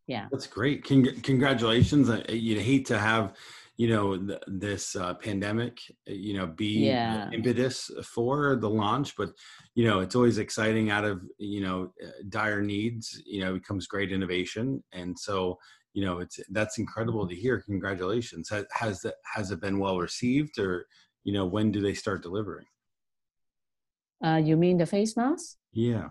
Yeah, 0.06 0.26
that's 0.30 0.46
great. 0.46 0.84
Con- 0.84 1.20
congratulations! 1.22 2.10
you'd 2.28 2.60
hate 2.60 2.86
to 2.86 2.98
have 2.98 3.34
you 3.76 3.88
know 3.88 4.18
th- 4.18 4.42
this 4.46 4.96
uh, 4.96 5.14
pandemic 5.14 5.78
you 6.06 6.34
know 6.34 6.46
be 6.46 6.86
yeah. 6.86 7.30
impetus 7.32 7.90
for 8.04 8.56
the 8.56 8.68
launch 8.68 9.16
but 9.16 9.30
you 9.74 9.86
know 9.86 10.00
it's 10.00 10.14
always 10.14 10.38
exciting 10.38 10.90
out 10.90 11.04
of 11.04 11.22
you 11.38 11.62
know 11.62 11.92
uh, 12.04 12.10
dire 12.28 12.60
needs 12.60 13.22
you 13.24 13.42
know 13.42 13.54
becomes 13.54 13.86
great 13.86 14.12
innovation. 14.12 14.82
And 14.92 15.18
so 15.18 15.58
you 15.94 16.04
know 16.04 16.18
it's 16.18 16.40
that's 16.50 16.78
incredible 16.78 17.26
to 17.28 17.34
hear. 17.34 17.60
Congratulations. 17.60 18.48
Has, 18.50 18.66
has 18.72 19.00
that 19.00 19.14
has 19.24 19.50
it 19.50 19.60
been 19.60 19.78
well 19.78 19.98
received 19.98 20.58
or 20.58 20.86
you 21.24 21.32
know 21.32 21.46
when 21.46 21.72
do 21.72 21.80
they 21.80 21.94
start 21.94 22.22
delivering? 22.22 22.66
Uh, 24.24 24.36
you 24.36 24.56
mean 24.56 24.76
the 24.78 24.86
face 24.86 25.16
mask? 25.16 25.56
Yeah 25.72 26.08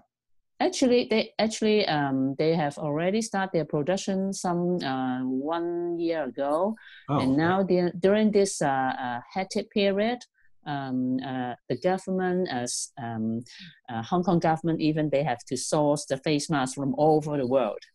Actually, 0.61 1.07
they 1.09 1.33
actually 1.39 1.87
um, 1.87 2.35
they 2.37 2.53
have 2.53 2.77
already 2.77 3.21
started 3.21 3.51
their 3.51 3.65
production 3.65 4.31
some 4.31 4.77
uh, 4.83 5.21
one 5.25 5.97
year 5.97 6.25
ago, 6.25 6.75
oh, 7.09 7.19
and 7.19 7.35
now 7.35 7.61
okay. 7.61 7.91
during 7.99 8.31
this 8.31 8.61
uh, 8.61 8.93
uh, 9.05 9.19
hectic 9.33 9.71
period, 9.71 10.19
um, 10.67 11.17
uh, 11.25 11.55
the 11.67 11.77
government, 11.77 12.47
as 12.51 12.91
um, 13.01 13.41
uh, 13.89 14.03
Hong 14.03 14.23
Kong 14.23 14.37
government, 14.37 14.81
even 14.81 15.09
they 15.09 15.23
have 15.23 15.43
to 15.47 15.57
source 15.57 16.05
the 16.05 16.17
face 16.17 16.47
masks 16.47 16.75
from 16.75 16.93
all 16.93 17.17
over 17.17 17.37
the 17.37 17.47
world. 17.47 17.83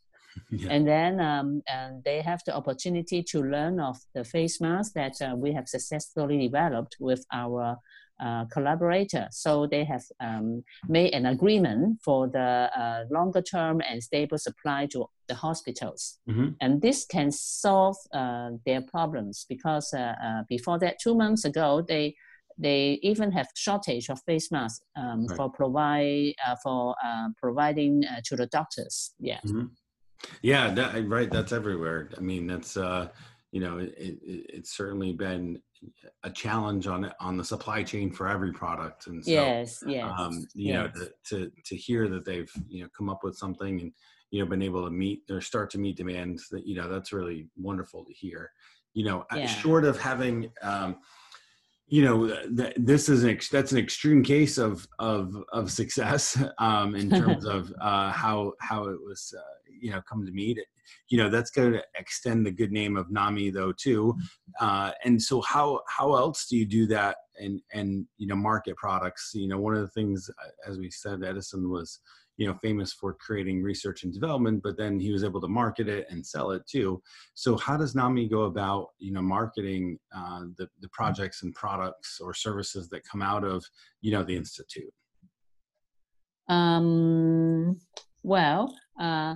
Yeah. 0.51 0.69
And 0.71 0.87
then 0.87 1.19
um, 1.19 1.63
and 1.67 2.05
they 2.05 2.21
have 2.21 2.41
the 2.45 2.55
opportunity 2.55 3.23
to 3.31 3.43
learn 3.43 3.81
of 3.81 3.97
the 4.15 4.23
face 4.23 4.61
masks 4.61 4.93
that 4.93 5.15
uh, 5.23 5.35
we 5.35 5.55
have 5.55 5.67
successfully 5.67 6.37
developed 6.39 6.97
with 7.01 7.25
our 7.33 7.79
uh, 8.21 8.45
collaborator. 8.47 9.29
So 9.31 9.67
they 9.67 9.85
have 9.85 10.05
um, 10.21 10.65
made 10.89 11.13
an 11.13 11.27
agreement 11.27 12.01
for 12.03 12.29
the 12.29 12.71
uh, 12.75 13.05
longer 13.11 13.43
term 13.43 13.83
and 13.89 14.03
stable 14.03 14.39
supply 14.39 14.87
to 14.93 15.07
the 15.29 15.35
hospitals. 15.35 16.19
Mm-hmm. 16.29 16.51
And 16.61 16.81
this 16.81 17.05
can 17.05 17.31
solve 17.31 17.97
uh, 18.15 18.51
their 18.65 18.81
problems 18.81 19.45
because 19.49 19.93
uh, 19.93 20.15
uh, 20.23 20.43
before 20.49 20.79
that, 20.79 20.97
two 21.03 21.15
months 21.15 21.45
ago, 21.45 21.85
they 21.87 22.15
they 22.59 22.99
even 23.03 23.31
have 23.33 23.49
shortage 23.55 24.09
of 24.09 24.19
face 24.23 24.51
masks 24.51 24.83
um, 24.97 25.27
right. 25.27 25.37
for 25.37 25.51
provide 25.51 26.33
uh, 26.47 26.57
for 26.63 26.95
providing 27.39 28.03
to 28.25 28.35
the 28.35 28.47
doctors. 28.47 29.13
Yeah. 29.21 29.41
Mm-hmm. 29.45 29.67
Yeah, 30.41 30.73
that, 30.73 31.07
right. 31.07 31.31
That's 31.31 31.53
everywhere. 31.53 32.09
I 32.17 32.21
mean, 32.21 32.47
that's 32.47 32.79
you 33.57 33.61
know, 33.61 33.79
it, 33.79 33.95
it, 33.97 34.19
it's 34.23 34.77
certainly 34.77 35.13
been 35.13 35.61
a 36.23 36.31
challenge 36.31 36.87
on 36.87 37.13
on 37.21 37.37
the 37.37 37.45
supply 37.45 37.83
chain 37.83 38.11
for 38.11 38.29
every 38.29 38.53
product 38.53 39.07
and 39.07 39.25
so 39.25 39.31
yes 39.31 39.83
yes 39.87 40.13
um, 40.19 40.47
you 40.55 40.73
yes. 40.73 40.75
know 40.75 40.89
to, 40.89 41.11
to 41.29 41.53
to 41.65 41.77
hear 41.77 42.09
that 42.09 42.25
they've 42.25 42.51
you 42.69 42.83
know 42.83 42.89
come 42.97 43.09
up 43.09 43.21
with 43.23 43.37
something 43.37 43.81
and 43.81 43.93
you 44.31 44.43
know 44.43 44.49
been 44.49 44.63
able 44.63 44.85
to 44.85 44.91
meet 44.91 45.23
or 45.31 45.41
start 45.41 45.71
to 45.71 45.79
meet 45.79 45.97
demands 45.97 46.49
that 46.51 46.67
you 46.67 46.77
know 46.77 46.89
that's 46.89 47.13
really 47.13 47.49
wonderful 47.57 48.05
to 48.05 48.13
hear 48.13 48.51
you 48.95 49.05
know 49.05 49.25
yeah. 49.35 49.47
short 49.47 49.85
of 49.85 50.01
having 50.01 50.51
um, 50.63 50.97
you 51.87 52.05
know 52.05 52.27
th- 52.57 52.75
this 52.77 53.09
is 53.09 53.23
an 53.23 53.31
ex- 53.31 53.49
that's 53.49 53.73
an 53.73 53.79
extreme 53.79 54.23
case 54.23 54.59
of 54.59 54.87
of 54.99 55.35
of 55.53 55.71
success 55.71 56.43
um, 56.59 56.95
in 56.97 57.09
terms 57.11 57.45
of 57.47 57.73
uh, 57.81 58.11
how 58.11 58.53
how 58.61 58.85
it 58.85 58.99
was 59.05 59.33
uh, 59.37 59.71
you 59.81 59.91
know 59.91 60.01
come 60.09 60.25
to 60.27 60.33
meet 60.33 60.59
you 61.09 61.19
know 61.19 61.29
that's 61.29 61.51
going 61.51 61.73
to 61.73 61.85
extend 61.99 62.47
the 62.47 62.51
good 62.51 62.73
name 62.73 62.97
of 62.97 63.11
nami 63.11 63.51
though 63.51 63.73
too. 63.73 64.17
Uh, 64.61 64.93
and 65.05 65.21
so 65.21 65.41
how 65.43 65.81
how 65.89 66.15
else 66.15 66.47
do 66.47 66.57
you 66.57 66.67
do 66.67 66.87
that 66.87 67.17
and 67.39 67.61
and 67.73 68.07
you 68.19 68.27
know 68.27 68.37
market 68.37 68.77
products? 68.77 69.31
You 69.35 69.49
know 69.49 69.59
one 69.59 69.75
of 69.75 69.81
the 69.81 69.89
things 69.89 70.31
uh, 70.43 70.71
as 70.71 70.79
we 70.79 70.91
said 70.91 71.25
edison 71.25 71.71
was 71.71 72.01
you 72.37 72.47
know 72.47 72.55
famous 72.63 72.93
for 72.93 73.15
creating 73.15 73.63
research 73.63 74.05
and 74.05 74.13
development 74.13 74.63
but 74.63 74.77
then 74.77 75.01
he 75.01 75.11
was 75.11 75.25
able 75.25 75.41
to 75.41 75.49
market 75.49 75.89
it 75.89 76.07
and 76.11 76.25
sell 76.25 76.51
it 76.51 76.63
too. 76.67 77.03
So 77.35 77.57
how 77.57 77.77
does 77.77 77.95
nami 77.95 78.29
go 78.29 78.43
about 78.43 78.89
you 78.99 79.13
know 79.13 79.23
marketing 79.23 79.99
uh, 80.15 80.45
the, 80.57 80.69
the 80.81 80.89
projects 80.89 81.43
and 81.43 81.55
products 81.55 82.21
or 82.21 82.35
services 82.35 82.89
that 82.91 83.03
come 83.11 83.23
out 83.23 83.45
of 83.45 83.65
you 84.01 84.13
know 84.13 84.23
the 84.23 84.37
institute? 84.37 84.93
Um, 86.49 87.79
well 88.23 88.75
uh, 89.01 89.35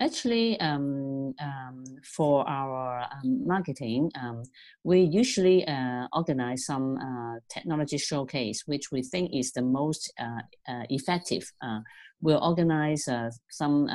Actually, 0.00 0.58
um, 0.60 1.34
um, 1.40 1.82
for 2.04 2.48
our 2.48 3.00
um, 3.00 3.44
marketing, 3.44 4.08
um, 4.14 4.44
we 4.84 5.00
usually 5.00 5.66
uh, 5.66 6.06
organize 6.12 6.66
some 6.66 6.96
uh, 6.98 7.40
technology 7.48 7.98
showcase, 7.98 8.62
which 8.66 8.92
we 8.92 9.02
think 9.02 9.30
is 9.34 9.50
the 9.52 9.62
most 9.62 10.12
uh, 10.20 10.42
uh 10.68 10.84
effective. 10.88 11.52
Uh, 11.60 11.80
we'll 12.20 12.42
organize 12.44 13.08
uh, 13.08 13.28
some 13.50 13.88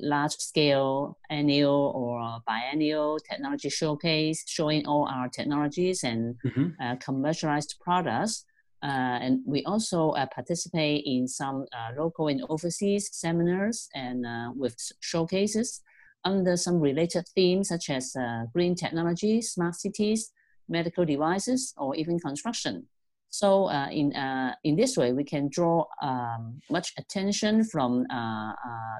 large-scale 0.00 1.18
annual 1.28 1.92
or 1.94 2.38
biennial 2.46 3.18
technology 3.28 3.68
showcase, 3.68 4.44
showing 4.46 4.86
all 4.86 5.08
our 5.08 5.28
technologies 5.28 6.04
and 6.04 6.36
mm-hmm. 6.46 6.94
commercialized 7.00 7.74
products. 7.80 8.44
Uh, 8.82 9.18
and 9.20 9.40
we 9.44 9.64
also 9.64 10.10
uh, 10.10 10.26
participate 10.32 11.02
in 11.04 11.26
some 11.26 11.66
uh, 11.72 11.90
local 12.00 12.28
and 12.28 12.42
overseas 12.48 13.10
seminars 13.12 13.88
and 13.94 14.24
with 14.56 14.76
showcases 15.00 15.82
under 16.24 16.56
some 16.56 16.80
related 16.80 17.26
themes 17.34 17.68
such 17.68 17.90
as 17.90 18.14
green 18.52 18.74
technology, 18.74 19.40
smart 19.42 19.74
cities, 19.74 20.32
medical 20.68 21.04
devices, 21.04 21.74
or 21.76 21.94
even 21.96 22.18
construction. 22.20 22.86
So 23.30 23.68
uh, 23.68 23.88
in 23.90 24.14
uh, 24.14 24.54
in 24.64 24.76
this 24.76 24.96
way, 24.96 25.12
we 25.12 25.24
can 25.24 25.48
draw 25.50 25.84
um, 26.00 26.60
much 26.70 26.92
attention 26.96 27.64
from 27.64 28.06
uh, 28.10 28.52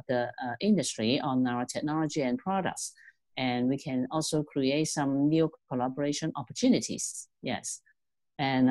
the 0.09 0.31
industry 0.61 1.19
on 1.21 1.47
our 1.47 1.65
technology 1.65 2.23
and 2.23 2.39
products, 2.39 2.93
and 3.37 3.69
we 3.69 3.79
can 3.79 4.07
also 4.11 4.43
create 4.43 4.89
some 4.89 5.29
new 5.29 5.51
collaboration 5.71 6.33
opportunities. 6.37 7.29
Yes, 7.43 7.81
and 8.39 8.69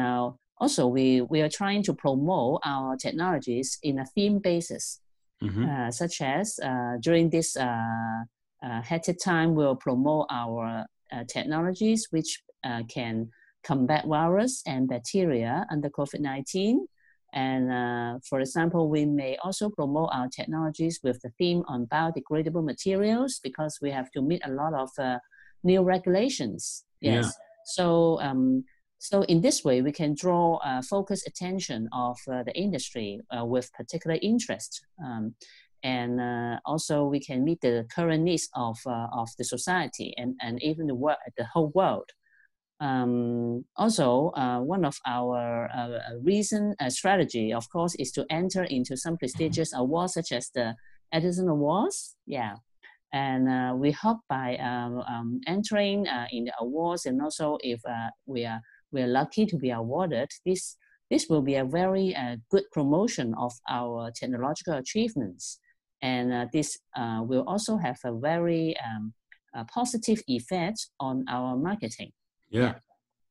also 0.60 0.88
we, 0.88 1.22
we 1.22 1.42
are 1.42 1.50
trying 1.50 1.84
to 1.84 1.94
promote 1.94 2.62
our 2.66 2.96
technologies 2.96 3.78
in 3.84 4.00
a 4.00 4.06
theme 4.06 4.40
basis, 4.40 5.00
mm-hmm. 5.44 5.70
uh, 5.70 5.92
such 5.92 6.22
as 6.22 6.60
uh, 6.64 6.98
during 7.02 7.30
this 7.30 7.56
uh, 7.56 8.24
uh 8.64 8.82
hectic 8.82 9.18
time, 9.24 9.54
we'll 9.54 9.76
promote 9.76 10.26
our 10.32 10.86
uh, 11.12 11.24
technologies 11.28 12.08
which 12.10 12.42
uh, 12.64 12.82
can 12.90 13.30
combat 13.64 14.06
virus 14.08 14.64
and 14.66 14.88
bacteria 14.88 15.66
under 15.70 15.90
COVID-19. 15.90 16.78
And 17.34 18.24
for 18.24 18.40
example, 18.40 18.90
we 18.90 19.06
may 19.06 19.38
also 19.44 19.70
promote 19.70 20.10
our 20.14 20.30
technologies 20.30 21.02
with 21.04 21.22
the 21.22 21.30
theme 21.38 21.64
on 21.68 21.86
biodegradable 21.86 22.64
materials 22.64 23.40
because 23.44 23.78
we 23.82 23.92
have 23.92 24.10
to 24.12 24.22
meet 24.22 24.42
a 24.46 24.52
lot 24.52 24.74
of 24.74 24.90
new 25.64 25.84
regulations. 25.84 26.86
Yes. 27.02 27.26
Yeah. 27.26 27.32
So 27.66 28.20
um, 28.22 28.64
so 29.00 29.24
in 29.24 29.42
this 29.42 29.64
way, 29.64 29.82
we 29.82 29.92
can 29.92 30.16
draw 30.16 30.58
uh, 30.58 30.82
focused 30.82 31.28
attention 31.28 31.88
of 31.94 32.18
uh, 32.32 32.44
the 32.44 32.56
industry 32.56 33.22
uh, 33.30 33.46
with 33.46 33.72
particular 33.74 34.18
interest. 34.22 34.82
Um, 35.04 35.36
and 35.84 36.20
uh, 36.20 36.60
also 36.66 37.06
we 37.06 37.20
can 37.20 37.44
meet 37.44 37.62
the 37.62 37.86
current 37.94 38.24
needs 38.24 38.50
of, 38.56 38.78
uh, 38.88 39.08
of 39.14 39.30
the 39.38 39.44
society 39.44 40.14
and, 40.18 40.36
and 40.42 40.62
even 40.64 40.88
the, 40.88 40.96
world, 40.96 41.20
the 41.38 41.46
whole 41.46 41.72
world. 41.76 42.10
Um, 42.80 43.66
also, 43.76 44.32
uh, 44.36 44.60
one 44.60 44.86
of 44.86 44.98
our 45.06 45.70
recent 46.22 46.76
strategy, 46.92 47.54
of 47.54 47.70
course, 47.70 47.96
is 47.96 48.12
to 48.14 48.26
enter 48.30 48.64
into 48.64 48.98
some 48.98 49.18
prestigious 49.18 49.74
awards 49.74 50.14
such 50.14 50.32
as 50.32 50.50
the 50.54 50.76
Edison 51.12 51.48
Awards. 51.48 52.16
Yeah. 52.26 52.56
And 53.14 53.80
we 53.80 53.92
hope 53.92 54.20
by 54.28 54.58
um, 54.58 55.00
um 55.00 55.40
entering 55.48 56.08
in 56.32 56.46
the 56.46 56.54
awards 56.60 57.06
and 57.06 57.22
also 57.22 57.58
if 57.62 57.82
we 58.26 58.46
are 58.46 58.62
we're 58.92 59.08
lucky 59.08 59.46
to 59.46 59.58
be 59.58 59.72
awarded, 59.72 60.30
this, 60.46 60.78
this 61.10 61.28
will 61.30 61.42
be 61.42 61.56
a 61.56 61.66
very 61.66 62.16
uh, 62.16 62.38
good 62.50 62.64
promotion 62.72 63.34
of 63.38 63.54
our 63.70 64.12
technological 64.12 64.74
achievements. 64.74 65.60
And 66.02 66.32
uh, 66.32 66.46
this 66.54 66.78
uh, 66.96 67.22
will 67.24 67.44
also 67.48 67.78
have 67.78 67.98
a 68.06 68.14
very 68.14 68.76
um, 68.86 69.14
a 69.54 69.66
positive 69.66 70.22
effect 70.28 70.88
on 71.00 71.26
our 71.28 71.58
marketing. 71.58 72.12
Yeah. 72.50 72.76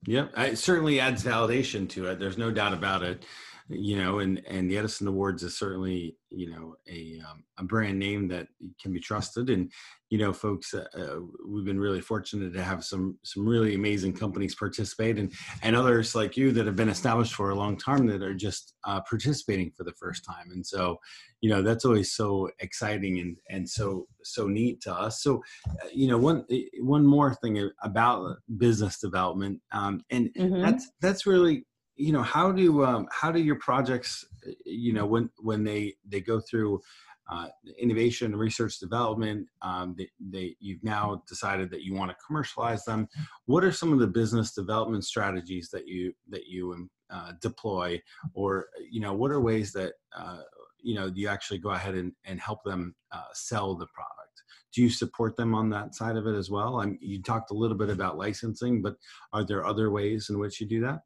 Yeah. 0.06 0.26
It 0.36 0.58
certainly 0.58 1.00
adds 1.00 1.22
validation 1.22 1.88
to 1.90 2.06
it. 2.06 2.18
There's 2.18 2.38
no 2.38 2.50
doubt 2.50 2.72
about 2.72 3.02
it 3.02 3.24
you 3.68 3.96
know, 3.96 4.20
and 4.20 4.42
and 4.46 4.70
the 4.70 4.78
Edison 4.78 5.08
Awards 5.08 5.42
is 5.42 5.58
certainly 5.58 6.16
you 6.30 6.50
know 6.50 6.76
a 6.88 7.20
um, 7.28 7.42
a 7.58 7.64
brand 7.64 7.98
name 7.98 8.28
that 8.28 8.46
can 8.80 8.92
be 8.92 9.00
trusted, 9.00 9.50
and 9.50 9.72
you 10.08 10.18
know, 10.18 10.32
folks, 10.32 10.72
uh, 10.72 10.84
uh, 10.96 11.18
we've 11.44 11.64
been 11.64 11.80
really 11.80 12.00
fortunate 12.00 12.52
to 12.52 12.62
have 12.62 12.84
some 12.84 13.18
some 13.24 13.46
really 13.46 13.74
amazing 13.74 14.12
companies 14.12 14.54
participate, 14.54 15.18
and 15.18 15.32
and 15.62 15.74
others 15.74 16.14
like 16.14 16.36
you 16.36 16.52
that 16.52 16.66
have 16.66 16.76
been 16.76 16.88
established 16.88 17.34
for 17.34 17.50
a 17.50 17.56
long 17.56 17.76
time 17.76 18.06
that 18.06 18.22
are 18.22 18.34
just 18.34 18.74
uh, 18.84 19.00
participating 19.08 19.72
for 19.76 19.82
the 19.82 19.94
first 19.94 20.24
time, 20.24 20.52
and 20.52 20.64
so 20.64 20.98
you 21.40 21.50
know 21.50 21.60
that's 21.60 21.84
always 21.84 22.12
so 22.12 22.48
exciting 22.60 23.18
and 23.18 23.36
and 23.50 23.68
so 23.68 24.06
so 24.22 24.46
neat 24.46 24.80
to 24.82 24.94
us. 24.94 25.22
So 25.22 25.42
uh, 25.68 25.88
you 25.92 26.06
know, 26.06 26.18
one 26.18 26.44
one 26.78 27.04
more 27.04 27.34
thing 27.34 27.68
about 27.82 28.36
business 28.58 29.00
development, 29.00 29.60
um, 29.72 30.02
and 30.10 30.30
mm-hmm. 30.38 30.62
that's 30.62 30.88
that's 31.00 31.26
really 31.26 31.64
you 31.96 32.12
know 32.12 32.22
how 32.22 32.52
do 32.52 32.84
um, 32.84 33.08
how 33.10 33.32
do 33.32 33.40
your 33.40 33.56
projects 33.56 34.24
you 34.64 34.92
know 34.92 35.06
when 35.06 35.30
when 35.38 35.64
they 35.64 35.94
they 36.06 36.20
go 36.20 36.40
through 36.40 36.80
uh, 37.28 37.48
innovation 37.78 38.36
research 38.36 38.78
development 38.78 39.48
um, 39.62 39.96
they, 39.98 40.08
they, 40.30 40.56
you've 40.60 40.84
now 40.84 41.20
decided 41.28 41.68
that 41.70 41.82
you 41.82 41.92
want 41.92 42.08
to 42.08 42.16
commercialize 42.24 42.84
them 42.84 43.08
what 43.46 43.64
are 43.64 43.72
some 43.72 43.92
of 43.92 43.98
the 43.98 44.06
business 44.06 44.52
development 44.52 45.04
strategies 45.04 45.68
that 45.70 45.88
you 45.88 46.12
that 46.28 46.46
you 46.46 46.72
um, 46.72 46.88
uh, 47.10 47.32
deploy? 47.40 48.00
Or 48.34 48.66
you 48.90 49.00
know 49.00 49.14
what 49.14 49.30
are 49.30 49.40
ways 49.40 49.72
that 49.72 49.94
uh, 50.16 50.40
you 50.80 50.94
know 50.94 51.10
you 51.14 51.28
actually 51.28 51.58
go 51.58 51.70
ahead 51.70 51.94
and, 51.94 52.12
and 52.24 52.40
help 52.40 52.64
them 52.64 52.94
uh, 53.12 53.32
sell 53.32 53.74
the 53.74 53.86
product? 53.86 54.42
Do 54.74 54.82
you 54.82 54.90
support 54.90 55.36
them 55.36 55.54
on 55.54 55.70
that 55.70 55.94
side 55.94 56.16
of 56.16 56.26
it 56.26 56.34
as 56.34 56.50
well? 56.50 56.80
I'm, 56.80 56.98
you 57.00 57.22
talked 57.22 57.50
a 57.50 57.54
little 57.54 57.76
bit 57.76 57.88
about 57.88 58.18
licensing 58.18 58.82
but 58.82 58.96
are 59.32 59.44
there 59.44 59.64
other 59.64 59.90
ways 59.90 60.28
in 60.30 60.38
which 60.38 60.60
you 60.60 60.66
do 60.66 60.80
that 60.80 61.00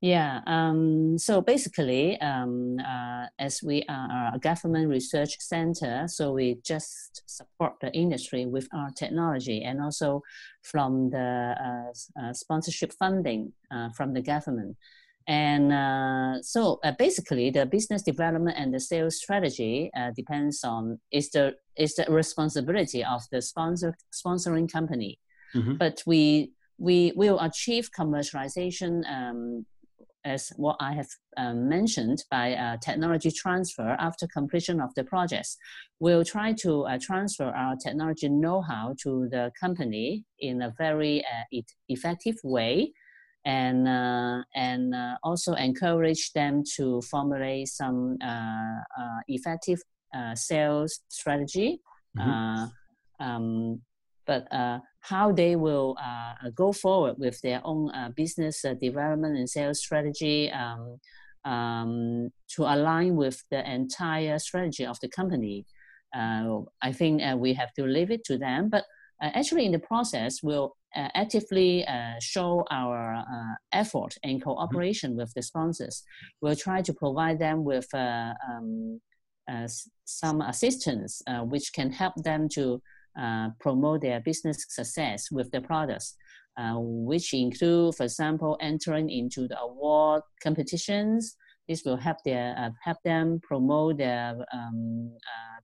yeah, 0.00 0.40
um, 0.46 1.18
so 1.18 1.42
basically, 1.42 2.18
um, 2.22 2.78
uh, 2.78 3.26
as 3.38 3.62
we 3.62 3.84
are 3.86 4.32
a 4.34 4.38
government 4.38 4.88
research 4.88 5.38
center, 5.40 6.08
so 6.08 6.32
we 6.32 6.56
just 6.64 7.22
support 7.26 7.74
the 7.82 7.92
industry 7.92 8.46
with 8.46 8.66
our 8.72 8.90
technology 8.92 9.62
and 9.62 9.82
also 9.82 10.22
from 10.62 11.10
the 11.10 11.54
uh, 12.18 12.20
uh, 12.22 12.32
sponsorship 12.32 12.94
funding 12.94 13.52
uh, 13.70 13.90
from 13.90 14.14
the 14.14 14.22
government. 14.22 14.74
And 15.28 15.70
uh, 15.70 16.40
so 16.40 16.80
uh, 16.82 16.92
basically, 16.98 17.50
the 17.50 17.66
business 17.66 18.02
development 18.02 18.56
and 18.58 18.72
the 18.72 18.80
sales 18.80 19.18
strategy 19.18 19.90
depends 20.16 20.64
on 20.64 20.98
is 21.12 21.28
the 21.30 21.56
is 21.76 21.94
the 21.96 22.06
responsibility 22.08 23.04
of 23.04 23.20
the 23.30 23.42
sponsor 23.42 23.94
sponsoring 24.14 24.72
company. 24.72 25.18
Mm-hmm. 25.54 25.74
But 25.74 26.02
we 26.06 26.52
we 26.78 27.12
will 27.14 27.38
achieve 27.40 27.90
commercialization 27.92 29.04
um, 29.06 29.66
as 30.24 30.52
what 30.56 30.76
I 30.80 30.92
have 30.94 31.08
um, 31.36 31.68
mentioned 31.68 32.24
by 32.30 32.54
uh, 32.54 32.76
technology 32.78 33.30
transfer 33.30 33.96
after 33.98 34.26
completion 34.26 34.80
of 34.80 34.94
the 34.94 35.04
projects. 35.04 35.56
We'll 35.98 36.24
try 36.24 36.52
to 36.60 36.82
uh, 36.82 36.98
transfer 37.00 37.44
our 37.44 37.76
technology 37.76 38.28
know-how 38.28 38.94
to 39.02 39.28
the 39.30 39.50
company 39.58 40.24
in 40.38 40.62
a 40.62 40.74
very 40.78 41.24
uh, 41.24 41.60
effective 41.88 42.36
way 42.44 42.92
and, 43.44 43.88
uh, 43.88 44.42
and 44.54 44.94
uh, 44.94 45.16
also 45.22 45.54
encourage 45.54 46.32
them 46.32 46.62
to 46.76 47.00
formulate 47.02 47.68
some 47.68 48.16
uh, 48.22 48.80
effective 49.28 49.80
sales 50.34 51.00
strategy. 51.08 51.80
Mm-hmm. 52.18 53.24
Um, 53.24 53.80
but 54.26 54.46
how 55.00 55.32
they 55.32 55.56
will 55.56 55.96
uh, 56.00 56.50
go 56.54 56.72
forward 56.72 57.16
with 57.18 57.40
their 57.40 57.60
own 57.64 57.90
uh, 57.90 58.10
business 58.14 58.64
uh, 58.64 58.74
development 58.74 59.36
and 59.36 59.48
sales 59.48 59.80
strategy 59.80 60.50
um, 60.52 60.98
um, 61.44 62.30
to 62.48 62.62
align 62.62 63.16
with 63.16 63.42
the 63.50 63.68
entire 63.70 64.38
strategy 64.38 64.84
of 64.84 65.00
the 65.00 65.08
company. 65.08 65.64
Uh, 66.14 66.60
I 66.82 66.92
think 66.92 67.22
uh, 67.22 67.36
we 67.36 67.54
have 67.54 67.72
to 67.74 67.84
leave 67.84 68.10
it 68.10 68.24
to 68.24 68.36
them, 68.36 68.68
but 68.68 68.84
uh, 69.22 69.30
actually 69.34 69.64
in 69.64 69.72
the 69.72 69.78
process, 69.78 70.42
we'll 70.42 70.76
actively 70.96 71.86
show 72.18 72.64
our 72.72 73.24
effort 73.72 74.12
and 74.24 74.42
cooperation 74.42 75.14
with 75.16 75.32
the 75.34 75.42
sponsors. 75.42 76.02
We'll 76.40 76.56
try 76.56 76.82
to 76.82 76.92
provide 76.92 77.38
them 77.38 77.62
with 77.62 77.86
um, 77.94 79.00
some 80.04 80.40
assistance 80.40 81.22
which 81.44 81.72
can 81.72 81.92
help 81.92 82.14
them 82.16 82.48
to 82.54 82.82
uh, 83.18 83.50
promote 83.60 84.02
their 84.02 84.20
business 84.20 84.64
success 84.68 85.30
with 85.30 85.50
their 85.50 85.60
products, 85.60 86.16
uh, 86.58 86.74
which 86.76 87.32
include, 87.34 87.94
for 87.94 88.04
example, 88.04 88.56
entering 88.60 89.10
into 89.10 89.48
the 89.48 89.58
award 89.60 90.22
competitions. 90.42 91.36
This 91.68 91.84
will 91.84 91.96
help 91.96 92.18
their 92.24 92.54
uh, 92.58 92.70
help 92.82 92.98
them 93.04 93.40
promote 93.42 93.98
their 93.98 94.36
um, 94.52 95.16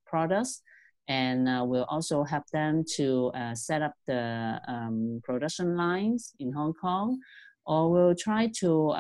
products, 0.07 0.63
and 1.09 1.47
will 1.69 1.87
also 1.89 2.23
help 2.25 2.45
them 2.53 2.85
to 2.97 3.33
set 3.55 3.83
up 3.83 3.95
the 4.07 4.61
um, 4.69 5.21
production 5.25 5.77
lines 5.77 6.33
in 6.39 6.53
Hong 6.53 6.75
Kong, 6.75 7.19
or 7.67 7.91
will 7.91 8.15
try 8.15 8.51
to 8.61 8.93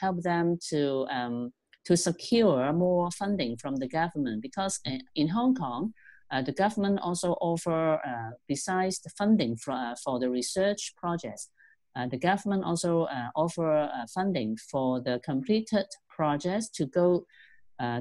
help 0.00 0.22
them 0.22 0.56
to 0.70 1.06
um, 1.10 1.52
to 1.84 1.96
secure 1.96 2.72
more 2.72 3.10
funding 3.10 3.56
from 3.56 3.76
the 3.76 3.88
government 3.88 4.42
because 4.42 4.80
in 5.14 5.28
Hong 5.28 5.54
Kong, 5.54 5.86
uh, 5.86 6.11
the 6.40 6.52
government 6.52 6.98
also 7.02 7.32
offer, 7.40 8.00
uh, 8.06 8.30
besides 8.48 9.00
the 9.00 9.10
funding 9.10 9.56
for, 9.56 9.72
uh, 9.72 9.94
for 10.02 10.18
the 10.18 10.30
research 10.30 10.94
projects, 10.96 11.50
uh, 11.94 12.06
the 12.06 12.16
government 12.16 12.64
also 12.64 13.02
uh, 13.02 13.28
offer 13.36 13.70
uh, 13.70 14.06
funding 14.14 14.56
for 14.56 15.02
the 15.02 15.20
completed 15.22 15.84
projects 16.08 16.70
to 16.70 16.86
go 16.86 17.26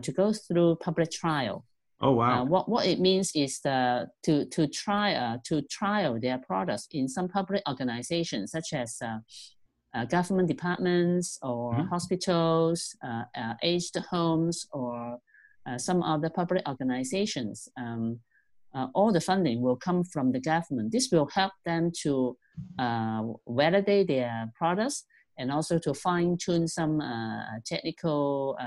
to 0.03 0.11
go 0.11 0.31
through 0.31 0.75
public 0.75 1.09
trial. 1.09 1.65
Oh 1.99 2.11
wow! 2.11 2.43
what 2.43 2.69
what 2.69 2.85
it 2.85 2.99
means 2.99 3.31
is 3.35 3.59
the 3.61 4.07
to 4.23 4.45
to 4.45 4.67
try 4.67 5.37
to 5.43 5.61
trial 5.63 6.19
their 6.19 6.37
products 6.37 6.87
in 6.91 7.07
some 7.07 7.27
public 7.27 7.63
organizations 7.67 8.51
such 8.51 8.73
as 8.73 9.01
uh, 9.93 10.05
government 10.05 10.47
departments 10.47 11.37
or 11.41 11.73
mm-hmm. 11.73 11.87
hospitals, 11.87 12.95
uh, 13.03 13.23
uh, 13.35 13.53
aged 13.61 13.97
homes, 14.09 14.67
or 14.71 15.17
uh, 15.67 15.77
some 15.77 16.03
other 16.03 16.29
public 16.29 16.67
organizations. 16.67 17.67
Um, 17.77 18.19
uh, 18.73 18.87
all 18.95 19.11
the 19.11 19.21
funding 19.21 19.61
will 19.61 19.75
come 19.75 20.03
from 20.03 20.31
the 20.31 20.39
government. 20.39 20.91
This 20.91 21.09
will 21.11 21.27
help 21.33 21.51
them 21.65 21.91
to 22.03 22.37
uh, 22.79 23.23
validate 23.47 24.07
their 24.07 24.51
products 24.55 25.05
and 25.37 25.51
also 25.51 25.77
to 25.79 25.93
fine 25.93 26.37
tune 26.37 26.67
some 26.67 27.01
technical 27.65 28.57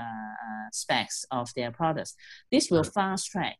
specs 0.71 1.25
of 1.31 1.49
their 1.55 1.71
products. 1.71 2.15
This 2.51 2.69
will 2.69 2.83
fast 2.83 3.31
track, 3.31 3.57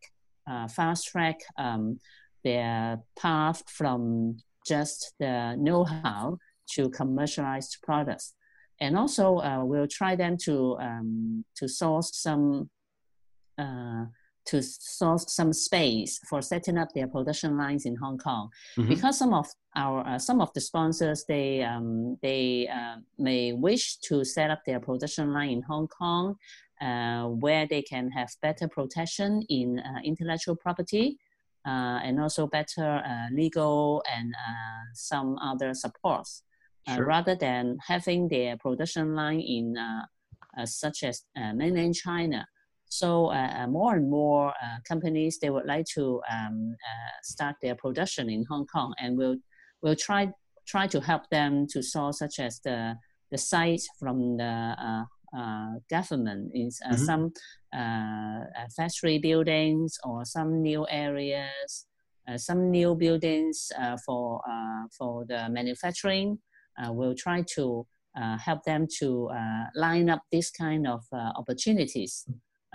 fast 0.69 1.07
track 1.07 1.39
um, 1.57 1.99
their 2.43 2.99
path 3.17 3.63
from 3.67 4.37
just 4.67 5.13
the 5.19 5.55
know-how 5.57 6.37
to 6.73 6.89
commercialized 6.89 7.77
products. 7.83 8.33
And 8.81 8.97
also, 8.97 9.37
uh, 9.37 9.63
we'll 9.63 9.87
try 9.87 10.15
them 10.15 10.37
to 10.43 10.77
um, 10.81 11.45
to 11.57 11.67
source 11.67 12.11
some 12.13 12.69
uh, 13.57 14.05
to 14.45 14.61
source 14.61 15.25
some 15.33 15.51
space 15.51 16.19
for 16.29 16.41
setting 16.41 16.77
up 16.77 16.89
their 16.93 17.07
production 17.07 17.57
lines 17.57 17.85
in 17.85 17.95
Hong 17.95 18.17
Kong, 18.17 18.49
mm-hmm. 18.77 18.89
because 18.89 19.17
some 19.17 19.33
of 19.33 19.47
our 19.75 20.05
uh, 20.07 20.19
some 20.19 20.39
of 20.41 20.53
the 20.53 20.61
sponsors 20.61 21.25
they 21.27 21.63
um, 21.63 22.17
they 22.21 22.67
uh, 22.67 22.97
may 23.17 23.53
wish 23.53 23.97
to 23.97 24.23
set 24.23 24.51
up 24.51 24.61
their 24.65 24.79
production 24.79 25.33
line 25.33 25.49
in 25.49 25.61
Hong 25.63 25.87
Kong, 25.87 26.35
uh, 26.81 27.23
where 27.25 27.65
they 27.67 27.81
can 27.81 28.11
have 28.11 28.29
better 28.41 28.67
protection 28.67 29.41
in 29.49 29.79
uh, 29.79 29.99
intellectual 30.03 30.55
property. 30.55 31.17
and 31.65 32.19
also 32.19 32.45
better 32.45 33.01
legal 33.31 34.03
and 34.15 34.35
some 34.93 35.35
other 35.41 35.73
supports 35.73 36.43
uh, 36.87 36.95
sure. 36.95 37.05
rather 37.05 37.35
than 37.35 37.77
having 37.85 38.27
their 38.27 38.57
production 38.57 39.15
line 39.15 39.39
in 39.39 39.77
uh, 39.77 40.05
uh, 40.57 40.65
such 40.65 41.03
as 41.03 41.23
mainland 41.53 41.95
China. 41.95 42.47
So 42.89 43.31
more 43.67 43.95
and 43.95 44.09
more 44.09 44.53
companies 44.87 45.39
they 45.39 45.49
would 45.49 45.65
like 45.65 45.85
to 45.95 46.21
um, 46.31 46.75
start 47.23 47.55
their 47.61 47.75
production 47.75 48.29
in 48.29 48.45
Hong 48.49 48.65
Kong, 48.67 48.93
and 48.99 49.17
we'll 49.17 49.37
we'll 49.81 49.95
try 49.95 50.31
try 50.67 50.87
to 50.87 50.99
help 50.99 51.29
them 51.29 51.67
to 51.71 51.83
source 51.83 52.19
such 52.19 52.39
as 52.39 52.59
the 52.63 52.95
the 53.31 53.37
site 53.37 53.83
from 53.99 54.37
the 54.37 54.75
uh, 55.37 55.73
government 55.89 56.51
in 56.53 56.69
uh, 56.85 56.93
mm-hmm. 56.93 57.03
some 57.03 57.33
uh, 57.75 58.45
factory 58.75 59.19
buildings 59.19 59.97
or 60.03 60.23
some 60.23 60.61
new 60.61 60.87
areas, 60.89 61.87
some 62.37 62.71
new 62.71 62.95
buildings 62.95 63.71
for 64.05 64.41
for 64.97 65.25
the 65.25 65.49
manufacturing 65.49 66.39
uh, 66.77 66.91
we'll 66.91 67.15
try 67.15 67.43
to 67.55 67.85
uh, 68.19 68.37
help 68.37 68.63
them 68.63 68.87
to 68.99 69.29
uh, 69.29 69.65
line 69.75 70.09
up 70.09 70.21
this 70.31 70.51
kind 70.51 70.87
of 70.87 71.03
opportunities. 71.13 72.25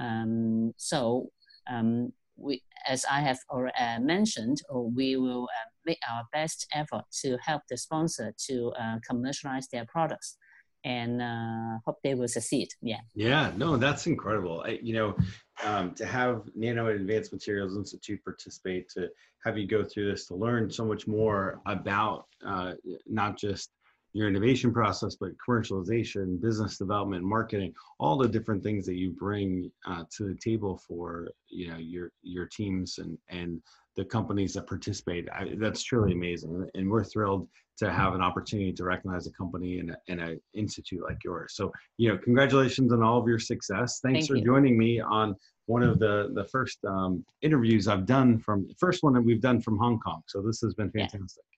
Um, 0.01 0.73
so 0.77 1.31
um, 1.71 2.13
we, 2.37 2.63
as 2.89 3.05
I 3.05 3.21
have 3.21 3.39
already 3.51 4.03
mentioned, 4.03 4.63
we 4.73 5.17
will 5.17 5.47
make 5.85 5.99
our 6.11 6.25
best 6.33 6.67
effort 6.75 7.05
to 7.23 7.37
help 7.45 7.63
the 7.69 7.77
sponsor 7.77 8.35
to 8.49 8.73
commercialize 9.07 9.69
their 9.69 9.87
products 9.87 10.37
and 10.85 11.21
uh, 11.21 11.79
hope 11.85 11.99
they 12.03 12.15
will 12.15 12.29
succeed. 12.29 12.69
Yeah. 12.81 13.01
Yeah. 13.15 13.53
No, 13.57 13.77
that's 13.77 14.07
incredible. 14.07 14.63
I, 14.67 14.79
you 14.83 14.95
know, 14.95 15.17
um, 15.63 15.95
to 15.95 16.07
have 16.07 16.43
Nano 16.55 16.89
Advanced 16.89 17.33
Materials 17.33 17.77
Institute 17.77 18.23
participate, 18.25 18.89
to 18.91 19.09
have 19.45 19.59
you 19.59 19.67
go 19.67 19.85
through 19.85 20.11
this, 20.11 20.27
to 20.29 20.35
learn 20.35 20.71
so 20.71 20.85
much 20.85 21.07
more 21.07 21.61
about 21.67 22.27
uh, 22.47 22.73
not 23.07 23.39
just 23.39 23.71
your 24.13 24.29
innovation 24.29 24.73
process, 24.73 25.15
but 25.15 25.31
commercialization, 25.37 26.41
business 26.41 26.79
development, 26.79 27.25
marketing, 27.25 27.73
all 27.99 28.17
the 28.17 28.29
different 28.29 28.63
things 28.63 28.85
that 28.87 28.97
you 28.97 29.11
bring 29.13 29.71
uh, 29.87 30.05
to 30.17 30.25
the 30.25 30.35
table 30.35 30.77
for 30.77 31.29
you 31.49 31.69
know 31.69 31.77
your 31.77 32.13
your 32.23 32.47
teams 32.47 32.99
and 32.99 33.17
and 33.29 33.63
the 33.97 34.05
companies 34.05 34.55
that 34.55 34.67
participate. 34.67 35.29
I, 35.33 35.53
that's 35.59 35.83
truly 35.83 36.13
amazing, 36.13 36.69
and 36.75 36.91
we're 36.91 37.05
thrilled 37.05 37.49
to 37.79 37.91
have 37.91 38.15
an 38.15 38.21
opportunity 38.21 38.73
to 38.73 38.85
recognize 38.85 39.27
a 39.27 39.33
company 39.33 39.79
and 39.79 39.97
in 40.09 40.21
an 40.21 40.41
institute 40.55 41.03
like 41.03 41.23
yours. 41.25 41.55
So 41.55 41.73
you 41.97 42.09
know, 42.09 42.19
congratulations 42.19 42.93
on 42.93 43.03
all 43.03 43.21
of 43.21 43.29
your 43.29 43.39
success. 43.39 44.01
Thanks 44.03 44.21
Thank 44.21 44.29
for 44.29 44.37
you. 44.37 44.45
joining 44.45 44.77
me 44.77 45.01
on 45.01 45.37
one 45.67 45.85
of 45.85 46.01
the 46.01 46.31
the 46.35 46.45
first 46.47 46.85
um, 46.85 47.25
interviews 47.43 47.87
I've 47.87 48.07
done 48.07 48.41
from 48.41 48.67
the 48.67 48.75
first 48.75 49.05
one 49.05 49.13
that 49.13 49.23
we've 49.23 49.41
done 49.41 49.61
from 49.61 49.79
Hong 49.79 50.01
Kong. 50.01 50.23
So 50.27 50.43
this 50.43 50.61
has 50.63 50.75
been 50.75 50.91
fantastic. 50.91 51.45
Yeah. 51.45 51.57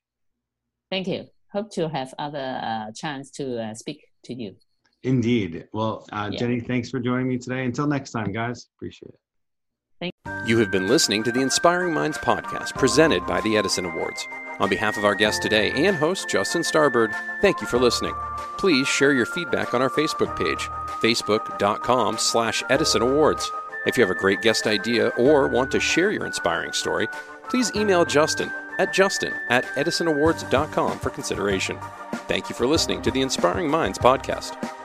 Thank 0.90 1.08
you 1.08 1.28
hope 1.52 1.70
to 1.72 1.88
have 1.88 2.14
other 2.18 2.60
uh, 2.62 2.92
chance 2.94 3.30
to 3.32 3.62
uh, 3.62 3.74
speak 3.74 4.08
to 4.24 4.34
you. 4.34 4.56
Indeed. 5.04 5.66
Well, 5.72 6.06
uh, 6.12 6.30
yeah. 6.32 6.38
Jenny, 6.38 6.60
thanks 6.60 6.90
for 6.90 7.00
joining 7.00 7.28
me 7.28 7.38
today. 7.38 7.64
Until 7.64 7.86
next 7.86 8.12
time, 8.12 8.32
guys. 8.32 8.68
Appreciate 8.76 9.10
it. 9.10 9.18
Thank 10.00 10.48
you 10.48 10.58
have 10.58 10.70
been 10.70 10.88
listening 10.88 11.22
to 11.24 11.32
the 11.32 11.40
Inspiring 11.40 11.94
Minds 11.94 12.18
podcast 12.18 12.74
presented 12.74 13.24
by 13.26 13.40
the 13.42 13.56
Edison 13.56 13.84
Awards. 13.84 14.26
On 14.58 14.68
behalf 14.68 14.96
of 14.96 15.04
our 15.04 15.14
guest 15.14 15.42
today 15.42 15.70
and 15.72 15.96
host, 15.96 16.28
Justin 16.28 16.62
Starbird, 16.62 17.14
thank 17.40 17.60
you 17.60 17.66
for 17.66 17.78
listening. 17.78 18.14
Please 18.58 18.86
share 18.86 19.12
your 19.12 19.26
feedback 19.26 19.74
on 19.74 19.82
our 19.82 19.90
Facebook 19.90 20.36
page, 20.36 20.68
facebook.com 21.00 22.18
slash 22.18 22.62
Edison 22.70 23.02
Awards. 23.02 23.50
If 23.86 23.96
you 23.96 24.04
have 24.04 24.16
a 24.16 24.18
great 24.18 24.42
guest 24.42 24.66
idea 24.66 25.08
or 25.18 25.48
want 25.48 25.70
to 25.72 25.80
share 25.80 26.12
your 26.12 26.26
inspiring 26.26 26.72
story, 26.72 27.08
please 27.48 27.74
email 27.74 28.04
Justin 28.04 28.52
at 28.78 28.92
justin 28.92 29.34
at 29.48 29.64
edisonawards.com 29.76 30.98
for 30.98 31.10
consideration. 31.10 31.78
Thank 32.28 32.48
you 32.48 32.54
for 32.54 32.66
listening 32.66 33.02
to 33.02 33.10
the 33.10 33.20
Inspiring 33.20 33.68
Minds 33.70 33.98
podcast. 33.98 34.81